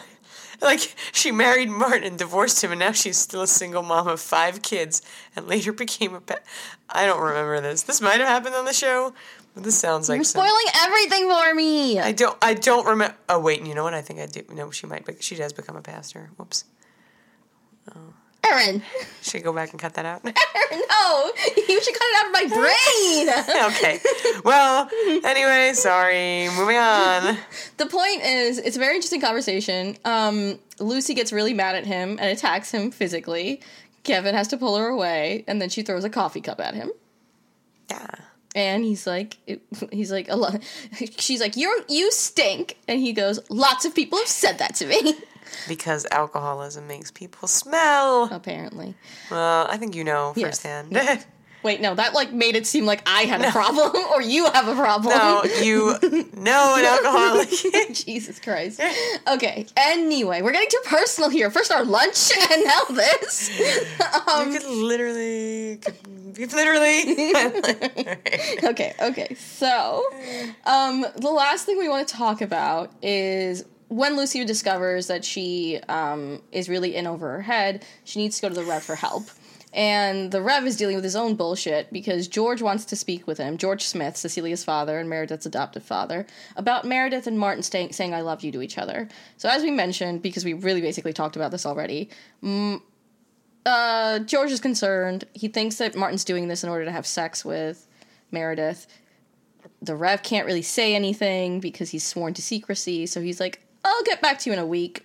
Like, 0.60 0.96
she 1.12 1.32
married 1.32 1.70
Martin, 1.70 2.18
divorced 2.18 2.64
him, 2.64 2.72
and 2.72 2.80
now 2.80 2.92
she's 2.92 3.18
still 3.18 3.42
a 3.42 3.48
single 3.48 3.84
mom 3.84 4.08
of 4.08 4.20
five 4.20 4.62
kids, 4.62 5.02
and 5.36 5.48
later 5.48 5.72
became 5.84 6.14
a 6.16 6.22
pet. 6.22 6.44
I 6.90 7.06
don't 7.06 7.22
remember 7.22 7.62
this. 7.62 7.84
This 7.84 8.02
might 8.02 8.20
have 8.20 8.28
happened 8.28 8.56
on 8.56 8.66
the 8.66 8.74
show, 8.74 9.14
but 9.54 9.64
this 9.64 9.78
sounds 9.78 10.10
like 10.10 10.18
you're 10.18 10.24
some- 10.24 10.44
spoiling 10.46 10.66
everything 10.82 11.30
for 11.30 11.54
me 11.54 12.00
I 12.00 12.12
don't. 12.12 12.38
I 12.42 12.54
don't 12.54 12.86
remember. 12.88 13.16
Oh 13.30 13.40
wait, 13.40 13.60
and 13.60 13.68
you 13.68 13.76
know 13.76 13.84
what? 13.84 13.94
I 13.94 14.02
think 14.02 14.20
I 14.20 14.26
do. 14.26 14.44
No, 14.52 14.72
she 14.72 14.88
might. 14.88 15.06
Be, 15.06 15.16
she 15.20 15.36
does 15.36 15.54
become 15.54 15.76
a 15.76 15.82
pastor. 15.82 16.32
Whoops. 16.38 16.66
Oh. 17.96 18.14
Aaron 18.46 18.82
Should 19.22 19.42
I 19.42 19.44
go 19.44 19.52
back 19.54 19.72
and 19.72 19.80
cut 19.80 19.94
that 19.96 20.06
out? 20.06 20.22
Aaron 20.26 20.84
no 20.90 21.32
you 21.68 21.82
should 21.82 21.94
cut 21.94 22.04
it 22.04 22.20
out 22.20 22.26
of 22.28 22.34
my 22.34 22.48
brain 22.56 23.72
okay. 23.74 24.00
Well, 24.44 24.90
anyway, 25.26 25.72
sorry. 25.74 26.48
Moving 26.58 26.78
on. 26.78 27.38
the 27.78 27.86
point 27.88 28.24
is 28.24 28.58
it's 28.58 28.76
a 28.78 28.80
very 28.80 28.96
interesting 28.96 29.22
conversation 29.22 29.98
um 30.06 30.60
lucy 30.80 31.14
gets 31.14 31.32
really 31.34 31.54
mad 31.54 31.76
at 31.76 31.86
him 31.86 32.12
and 32.20 32.30
attacks 32.32 32.72
him 32.72 32.92
physically 32.92 33.62
kevin 34.04 34.36
has 34.36 34.48
to 34.50 34.58
pull 34.58 34.78
her 34.78 34.88
away 34.88 35.44
and 35.48 35.62
then 35.62 35.70
she 35.70 35.82
throws 35.82 36.04
a 36.04 36.10
coffee 36.10 36.42
cup 36.42 36.60
at 36.62 36.74
him 36.76 36.92
Yeah. 37.90 38.08
and 38.56 38.84
he's 38.84 39.06
like 39.08 39.38
it, 39.48 39.62
he's 39.92 40.12
like 40.12 40.30
a 40.30 40.36
lot 40.36 40.62
she's 41.18 41.42
like 41.42 41.58
you're 41.58 41.76
you 41.90 42.12
stink 42.12 42.78
and 42.88 43.00
he 43.00 43.12
goes 43.14 43.40
lots 43.50 43.86
of 43.86 43.94
people 43.96 44.18
have 44.20 44.28
said 44.28 44.60
that 44.60 44.76
to 44.76 44.86
me 44.88 45.16
Because 45.68 46.06
alcoholism 46.12 46.88
makes 46.88 47.12
people 47.12 47.48
smell. 47.48 48.30
apparently 48.32 48.96
Well, 49.32 49.68
I 49.70 49.78
think 49.78 49.96
you 49.96 50.04
know 50.04 50.34
Yes. 50.36 50.60
firsthand. 50.62 50.98
wait 51.64 51.82
no 51.82 51.96
that 51.96 52.14
like 52.14 52.32
made 52.32 52.56
it 52.56 52.68
seem 52.68 52.86
like 52.86 53.02
i 53.08 53.24
had 53.24 53.42
a 53.42 53.52
problem 53.52 53.92
or 54.14 54.22
you 54.22 54.46
have 54.52 54.68
a 54.68 54.76
problem 54.76 55.12
no, 55.12 55.44
you 55.60 55.98
know 56.38 56.76
an 56.78 56.86
alcoholic. 56.96 57.50
Jesus 57.94 58.40
Christ. 58.40 58.80
Okay. 59.28 59.66
Anyway, 59.76 60.42
we're 60.42 60.52
getting 60.52 60.70
too 60.70 60.82
personal 60.86 61.30
here. 61.30 61.50
First 61.50 61.72
our 61.72 61.84
lunch, 61.84 62.32
and 62.52 62.64
now 62.64 62.82
this. 62.92 63.50
Um, 64.28 64.52
you 64.52 64.60
could 64.60 64.68
literally, 64.70 65.72
you 65.72 66.48
could 66.48 66.54
literally. 66.54 67.34
okay. 68.64 68.94
Okay. 69.02 69.34
So, 69.36 70.04
um, 70.66 71.06
the 71.16 71.30
last 71.32 71.66
thing 71.66 71.78
we 71.78 71.90
want 71.90 72.08
to 72.08 72.14
talk 72.14 72.42
about 72.42 72.92
is 73.02 73.64
when 73.90 74.18
Lucy 74.18 74.44
discovers 74.44 75.08
that 75.08 75.24
she 75.24 75.80
um, 75.88 76.42
is 76.52 76.70
really 76.70 76.96
in 76.96 77.08
over 77.08 77.32
her 77.32 77.42
head. 77.42 77.86
She 78.04 78.20
needs 78.20 78.38
to 78.38 78.42
go 78.42 78.50
to 78.50 78.56
the 78.56 78.64
Rev 78.64 78.84
for 78.84 78.96
help. 78.96 79.30
And 79.74 80.32
the 80.32 80.42
Rev 80.42 80.66
is 80.66 80.78
dealing 80.78 80.96
with 80.96 81.04
his 81.04 81.16
own 81.16 81.36
bullshit 81.36 81.92
because 81.92 82.28
George 82.28 82.62
wants 82.62 82.86
to 82.86 82.96
speak 82.96 83.28
with 83.28 83.38
him, 83.38 83.58
George 83.58 83.84
Smith, 83.84 84.18
Cecilia's 84.18 84.64
father 84.64 84.98
and 84.98 85.10
Meredith's 85.10 85.46
adoptive 85.46 85.84
father, 85.84 86.26
about 86.56 86.86
Meredith 86.86 87.28
and 87.28 87.38
Martin 87.38 87.64
staying, 87.64 87.92
saying 87.92 88.14
I 88.14 88.22
love 88.22 88.44
you 88.44 88.52
to 88.54 88.62
each 88.62 88.78
other. 88.78 89.08
So, 89.36 89.50
as 89.50 89.64
we 89.64 89.72
mentioned, 89.72 90.22
because 90.22 90.46
we 90.46 90.54
really 90.54 90.82
basically 90.82 91.14
talked 91.14 91.36
about 91.36 91.52
this 91.52 91.66
already, 91.66 92.10
uh, 93.66 94.20
George 94.20 94.52
is 94.52 94.62
concerned. 94.62 95.26
He 95.34 95.48
thinks 95.48 95.76
that 95.76 95.96
Martin's 95.96 96.24
doing 96.24 96.48
this 96.48 96.64
in 96.64 96.70
order 96.70 96.86
to 96.86 96.92
have 96.92 97.06
sex 97.06 97.44
with 97.44 97.88
Meredith. 98.32 98.88
The 99.82 99.96
Rev 99.96 100.24
can't 100.24 100.48
really 100.48 100.62
say 100.62 100.96
anything 100.96 101.60
because 101.60 101.90
he's 101.92 102.06
sworn 102.06 102.34
to 102.36 102.42
secrecy, 102.42 103.06
so 103.06 103.22
he's 103.22 103.40
like, 103.40 103.67
I'll 103.84 104.04
get 104.04 104.22
back 104.22 104.40
to 104.40 104.50
you 104.50 104.54
in 104.54 104.60
a 104.60 104.66
week. 104.66 105.04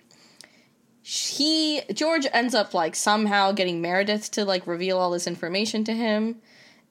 He 1.01 1.81
George 1.93 2.25
ends 2.31 2.55
up 2.55 2.73
like 2.73 2.95
somehow 2.95 3.51
getting 3.51 3.81
Meredith 3.81 4.31
to 4.31 4.45
like 4.45 4.65
reveal 4.67 4.97
all 4.97 5.11
this 5.11 5.27
information 5.27 5.83
to 5.85 5.93
him. 5.93 6.37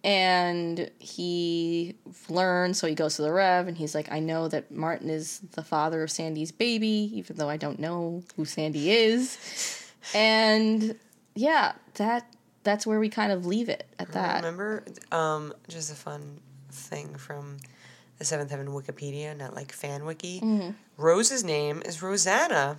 And 0.05 0.91
he 0.99 1.95
learns 2.29 2.79
so 2.79 2.89
he 2.89 2.95
goes 2.95 3.17
to 3.17 3.23
the 3.23 3.33
rev 3.33 3.69
and 3.69 3.79
he's 3.79 3.95
like 3.95 4.11
I 4.11 4.19
know 4.19 4.49
that 4.49 4.71
Martin 4.71 5.09
is 5.09 5.39
the 5.53 5.63
father 5.63 6.03
of 6.03 6.11
Sandy's 6.11 6.51
baby 6.51 7.11
even 7.15 7.37
though 7.37 7.49
I 7.49 7.57
don't 7.57 7.79
know 7.79 8.23
who 8.37 8.45
Sandy 8.45 8.91
is. 8.91 9.93
And 10.13 10.97
yeah 11.35 11.73
that 11.95 12.27
that's 12.65 12.87
where 12.87 13.01
we 13.01 13.09
kind 13.09 13.33
of 13.33 13.47
leave 13.47 13.69
it 13.69 13.87
at 13.99 14.13
that. 14.13 14.37
Remember, 14.37 14.85
um, 15.11 15.53
just 15.69 15.93
a 15.93 15.95
fun 15.95 16.41
thing 16.71 17.15
from 17.17 17.59
the 18.19 18.25
Seventh 18.25 18.51
Heaven 18.51 18.69
Wikipedia, 18.69 19.37
not 19.37 19.55
like 19.55 19.73
fan 19.73 20.05
wiki. 20.05 20.41
Mm-hmm. 20.41 20.71
Rose's 20.97 21.45
name 21.45 21.83
is 21.85 22.03
Rosanna. 22.03 22.79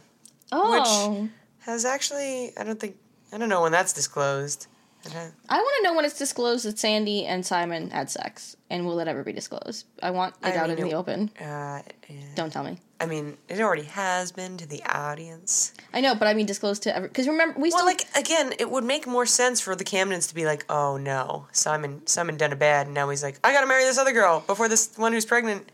oh 0.52 1.10
which 1.20 1.30
Has 1.62 1.86
actually, 1.86 2.54
I 2.58 2.64
don't 2.64 2.80
think, 2.80 2.98
I 3.32 3.38
don't 3.38 3.50
know 3.50 3.62
when 3.62 3.72
that's 3.72 3.94
disclosed. 3.94 4.68
I 5.06 5.58
want 5.58 5.74
to 5.78 5.84
know 5.84 5.94
when 5.96 6.06
it's 6.06 6.18
disclosed 6.18 6.66
that 6.66 6.80
Sandy 6.80 7.26
and 7.26 7.46
Simon 7.46 7.90
had 7.90 8.10
sex 8.10 8.56
and 8.70 8.86
will 8.86 9.00
it 9.00 9.08
ever 9.08 9.24
be 9.24 9.34
disclosed 9.34 9.86
I 10.02 10.12
want 10.12 10.36
it 10.42 10.48
I 10.48 10.56
out 10.58 10.70
mean, 10.70 10.78
in 10.80 10.86
it- 10.86 10.90
the 10.90 10.96
open 10.96 11.30
Uh, 11.40 11.82
yeah. 12.10 12.16
don't 12.36 12.52
tell 12.54 12.64
me 12.64 12.78
I 13.02 13.06
mean, 13.06 13.38
it 13.50 13.60
already 13.60 13.84
has 13.84 14.32
been 14.32 14.56
to 14.56 14.66
the 14.66 14.82
audience. 14.84 15.74
I 15.94 16.00
know, 16.00 16.16
but 16.16 16.30
I 16.30 16.34
mean 16.34 16.46
disclosed 16.46 16.84
to 16.84 16.96
every 16.96 17.10
because 17.10 17.28
remember 17.28 17.60
we 17.60 17.68
Well, 17.70 17.80
still 17.80 17.86
like 17.86 18.06
again, 18.16 18.54
it 18.60 18.70
would 18.72 18.86
make 18.86 19.06
more 19.06 19.26
sense 19.26 19.60
for 19.60 19.76
the 19.76 19.84
Camdens 19.84 20.30
to 20.30 20.36
be 20.36 20.46
like, 20.46 20.64
"Oh 20.70 20.96
no, 20.96 21.48
Simon, 21.52 22.08
Simon 22.08 22.38
done 22.38 22.54
a 22.54 22.56
bad, 22.56 22.86
and 22.86 22.94
now 22.96 23.10
he's 23.10 23.22
like, 23.22 23.40
I 23.44 23.52
gotta 23.52 23.68
marry 23.68 23.84
this 23.84 23.98
other 23.98 24.14
girl 24.14 24.40
before 24.48 24.70
this 24.70 24.98
one 24.98 25.12
who's 25.12 25.26
pregnant 25.26 25.70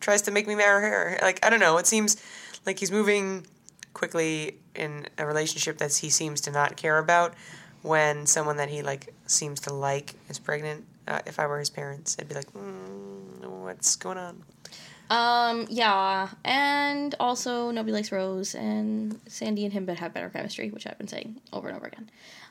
tries 0.00 0.22
to 0.22 0.30
make 0.30 0.46
me 0.48 0.54
marry 0.54 0.80
her. 0.88 1.18
Like 1.20 1.44
I 1.44 1.50
don't 1.50 1.60
know. 1.60 1.76
It 1.76 1.86
seems 1.86 2.16
like 2.64 2.78
he's 2.78 2.90
moving 2.90 3.46
quickly 3.92 4.56
in 4.74 5.06
a 5.18 5.26
relationship 5.26 5.76
that 5.78 5.94
he 5.94 6.08
seems 6.08 6.40
to 6.42 6.50
not 6.50 6.76
care 6.78 6.96
about. 6.96 7.34
When 7.82 8.26
someone 8.26 8.58
that 8.58 8.68
he 8.68 8.82
like 8.82 9.14
seems 9.26 9.60
to 9.60 9.72
like 9.72 10.14
is 10.28 10.38
pregnant, 10.38 10.84
uh, 11.08 11.20
if 11.26 11.38
I 11.38 11.46
were 11.46 11.58
his 11.58 11.70
parents, 11.70 12.16
I'd 12.18 12.28
be 12.28 12.34
like, 12.34 12.52
mm, 12.52 13.46
"What's 13.62 13.96
going 13.96 14.18
on?" 14.18 14.42
Um, 15.08 15.66
yeah, 15.68 16.28
and 16.44 17.14
also 17.18 17.70
nobody 17.72 17.92
likes 17.92 18.12
Rose, 18.12 18.54
and 18.54 19.18
Sandy 19.26 19.64
and 19.64 19.72
him 19.72 19.84
but 19.86 19.96
have 19.96 20.14
better 20.14 20.28
chemistry, 20.28 20.70
which 20.70 20.86
I've 20.86 20.98
been 20.98 21.08
saying 21.08 21.40
over 21.52 21.68
and 21.68 21.76
over 21.76 21.86
again. 21.86 22.10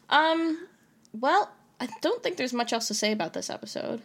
Um, 0.09 0.67
well, 1.13 1.51
I 1.79 1.87
don't 2.01 2.21
think 2.21 2.35
there's 2.37 2.51
much 2.53 2.73
else 2.73 2.87
to 2.87 2.93
say 2.93 3.11
about 3.11 3.33
this 3.33 3.49
episode. 3.49 4.01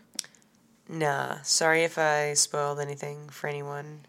Nah, 0.89 1.39
sorry 1.43 1.83
if 1.83 1.99
I 1.99 2.35
spoiled 2.35 2.79
anything 2.79 3.29
for 3.31 3.49
anyone. 3.49 4.01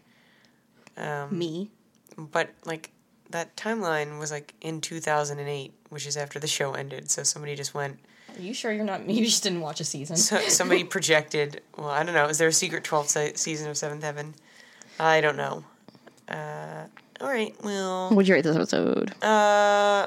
Um, 0.96 1.36
Me. 1.36 1.70
but 2.16 2.50
like 2.64 2.90
that 3.30 3.56
timeline 3.56 4.18
was 4.18 4.30
like 4.30 4.54
in 4.60 4.80
2008, 4.80 5.72
which 5.90 6.06
is 6.06 6.16
after 6.16 6.38
the 6.38 6.46
show 6.46 6.72
ended. 6.74 7.10
So 7.10 7.22
somebody 7.22 7.54
just 7.56 7.74
went. 7.74 7.98
Are 8.36 8.42
you 8.42 8.52
sure 8.54 8.72
you're 8.72 8.84
not? 8.84 9.06
Me 9.06 9.14
you 9.18 9.24
just 9.24 9.42
didn't 9.42 9.60
watch 9.60 9.80
a 9.80 9.84
season. 9.84 10.16
So 10.16 10.38
somebody 10.48 10.84
projected. 10.96 11.62
Well, 11.76 11.88
I 11.88 12.02
don't 12.02 12.14
know. 12.14 12.26
Is 12.26 12.38
there 12.38 12.48
a 12.48 12.52
secret 12.52 12.84
12th 12.84 13.08
se- 13.08 13.32
season 13.36 13.68
of 13.70 13.76
Seventh 13.76 14.02
Heaven? 14.02 14.34
I 15.00 15.20
don't 15.20 15.36
know. 15.36 15.64
Uh, 16.28 16.84
all 17.20 17.28
right. 17.28 17.54
Well. 17.62 18.10
Would 18.14 18.28
you 18.28 18.34
rate 18.34 18.44
this 18.44 18.56
episode? 18.56 19.10
Uh, 19.22 20.06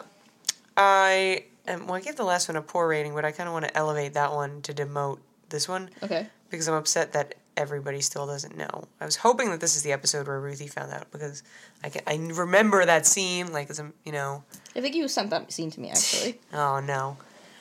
I 0.78 1.44
am, 1.68 1.86
well, 1.88 1.96
I 1.96 2.02
gave 2.02 2.16
the 2.16 2.24
last 2.24 2.48
one 2.48 2.56
a 2.56 2.62
poor 2.62 2.88
rating, 2.88 3.14
but 3.14 3.26
I 3.26 3.32
kind 3.32 3.48
of 3.48 3.54
want 3.54 3.66
to 3.66 3.78
elevate 3.78 4.14
that 4.14 4.34
one 4.34 4.62
to 4.64 4.74
demote 4.74 5.20
this 5.50 5.68
one 5.68 5.90
Okay. 6.04 6.28
because 6.50 6.68
I'm 6.68 6.76
upset 6.76 7.14
that 7.14 7.36
everybody 7.60 8.00
still 8.00 8.26
doesn't 8.26 8.58
know. 8.58 8.86
I 9.02 9.06
was 9.06 9.18
hoping 9.18 9.52
that 9.52 9.60
this 9.60 9.76
is 9.76 9.84
the 9.84 9.92
episode 9.92 10.28
where 10.28 10.40
Ruthie 10.40 10.68
found 10.68 10.94
out 10.94 11.12
because 11.12 11.44
I 11.84 11.90
can, 11.90 12.02
I 12.08 12.16
remember 12.34 12.86
that 12.86 13.06
scene 13.06 13.52
like 13.52 13.70
it's 13.70 13.80
a, 13.80 13.92
you 14.06 14.14
know. 14.14 14.44
I 14.76 14.82
think 14.82 14.96
you 14.96 15.08
sent 15.10 15.30
that 15.32 15.52
scene 15.52 15.70
to 15.72 15.80
me 15.80 15.90
actually. 15.90 16.40
Oh 16.54 16.80
no. 16.80 17.18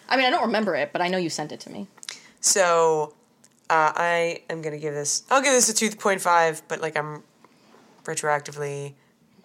I 0.09 0.17
mean, 0.17 0.25
I 0.25 0.31
don't 0.31 0.47
remember 0.47 0.75
it, 0.77 0.93
but 0.93 1.03
I 1.03 1.09
know 1.09 1.19
you 1.19 1.29
sent 1.29 1.53
it 1.53 1.61
to 1.61 1.71
me. 1.71 1.89
So, 2.41 3.13
uh, 3.69 3.93
I 3.95 4.43
am 4.49 4.63
gonna 4.63 4.79
give 4.79 4.95
this. 4.95 5.25
I'll 5.31 5.43
give 5.43 5.53
this 5.53 5.69
a 5.69 5.75
two 5.75 5.91
point 5.91 6.21
five, 6.21 6.63
but 6.69 6.81
like 6.81 6.97
I'm 6.97 7.25
retroactively 8.05 8.95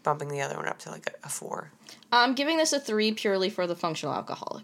bumping 0.03 0.29
the 0.29 0.41
other 0.41 0.55
one 0.55 0.67
up 0.67 0.79
to 0.79 0.91
like 0.91 1.07
a, 1.07 1.25
a 1.25 1.29
four. 1.29 1.71
I'm 2.11 2.35
giving 2.35 2.57
this 2.57 2.71
a 2.71 2.79
three 2.79 3.11
purely 3.11 3.49
for 3.49 3.65
the 3.65 3.75
functional 3.75 4.13
alcoholic. 4.13 4.63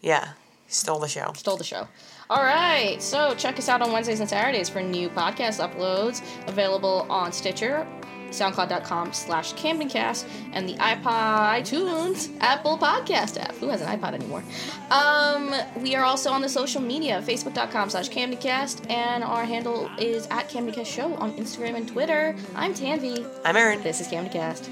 Yeah, 0.00 0.30
stole 0.68 1.00
the 1.00 1.08
show. 1.08 1.32
Stole 1.34 1.56
the 1.56 1.64
show. 1.64 1.88
All 2.30 2.42
right, 2.44 3.00
so 3.00 3.34
check 3.34 3.58
us 3.58 3.70
out 3.70 3.80
on 3.80 3.90
Wednesdays 3.90 4.20
and 4.20 4.28
Saturdays 4.28 4.68
for 4.68 4.82
new 4.82 5.08
podcast 5.08 5.66
uploads 5.66 6.20
available 6.46 7.06
on 7.08 7.32
Stitcher, 7.32 7.86
SoundCloud.com 8.28 9.14
slash 9.14 9.54
CamdenCast, 9.54 10.28
and 10.52 10.68
the 10.68 10.74
iPod, 10.74 11.62
iTunes, 11.62 12.30
Apple 12.40 12.76
Podcast 12.76 13.40
app. 13.40 13.54
Who 13.54 13.68
has 13.70 13.80
an 13.80 13.98
iPod 13.98 14.12
anymore? 14.12 14.44
Um, 14.90 15.54
we 15.80 15.94
are 15.94 16.04
also 16.04 16.30
on 16.30 16.42
the 16.42 16.50
social 16.50 16.82
media, 16.82 17.22
Facebook.com 17.26 17.88
slash 17.88 18.10
CamdenCast, 18.10 18.90
and 18.90 19.24
our 19.24 19.46
handle 19.46 19.90
is 19.98 20.26
at 20.26 20.50
CamdenCast 20.50 20.84
Show 20.84 21.14
on 21.14 21.32
Instagram 21.32 21.76
and 21.76 21.88
Twitter. 21.88 22.36
I'm 22.54 22.74
Tanvi. 22.74 23.26
I'm 23.46 23.56
Aaron. 23.56 23.80
This 23.82 24.02
is 24.02 24.08
CamdenCast. 24.08 24.68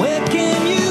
Where 0.00 0.26
can 0.28 0.66
you 0.66 0.83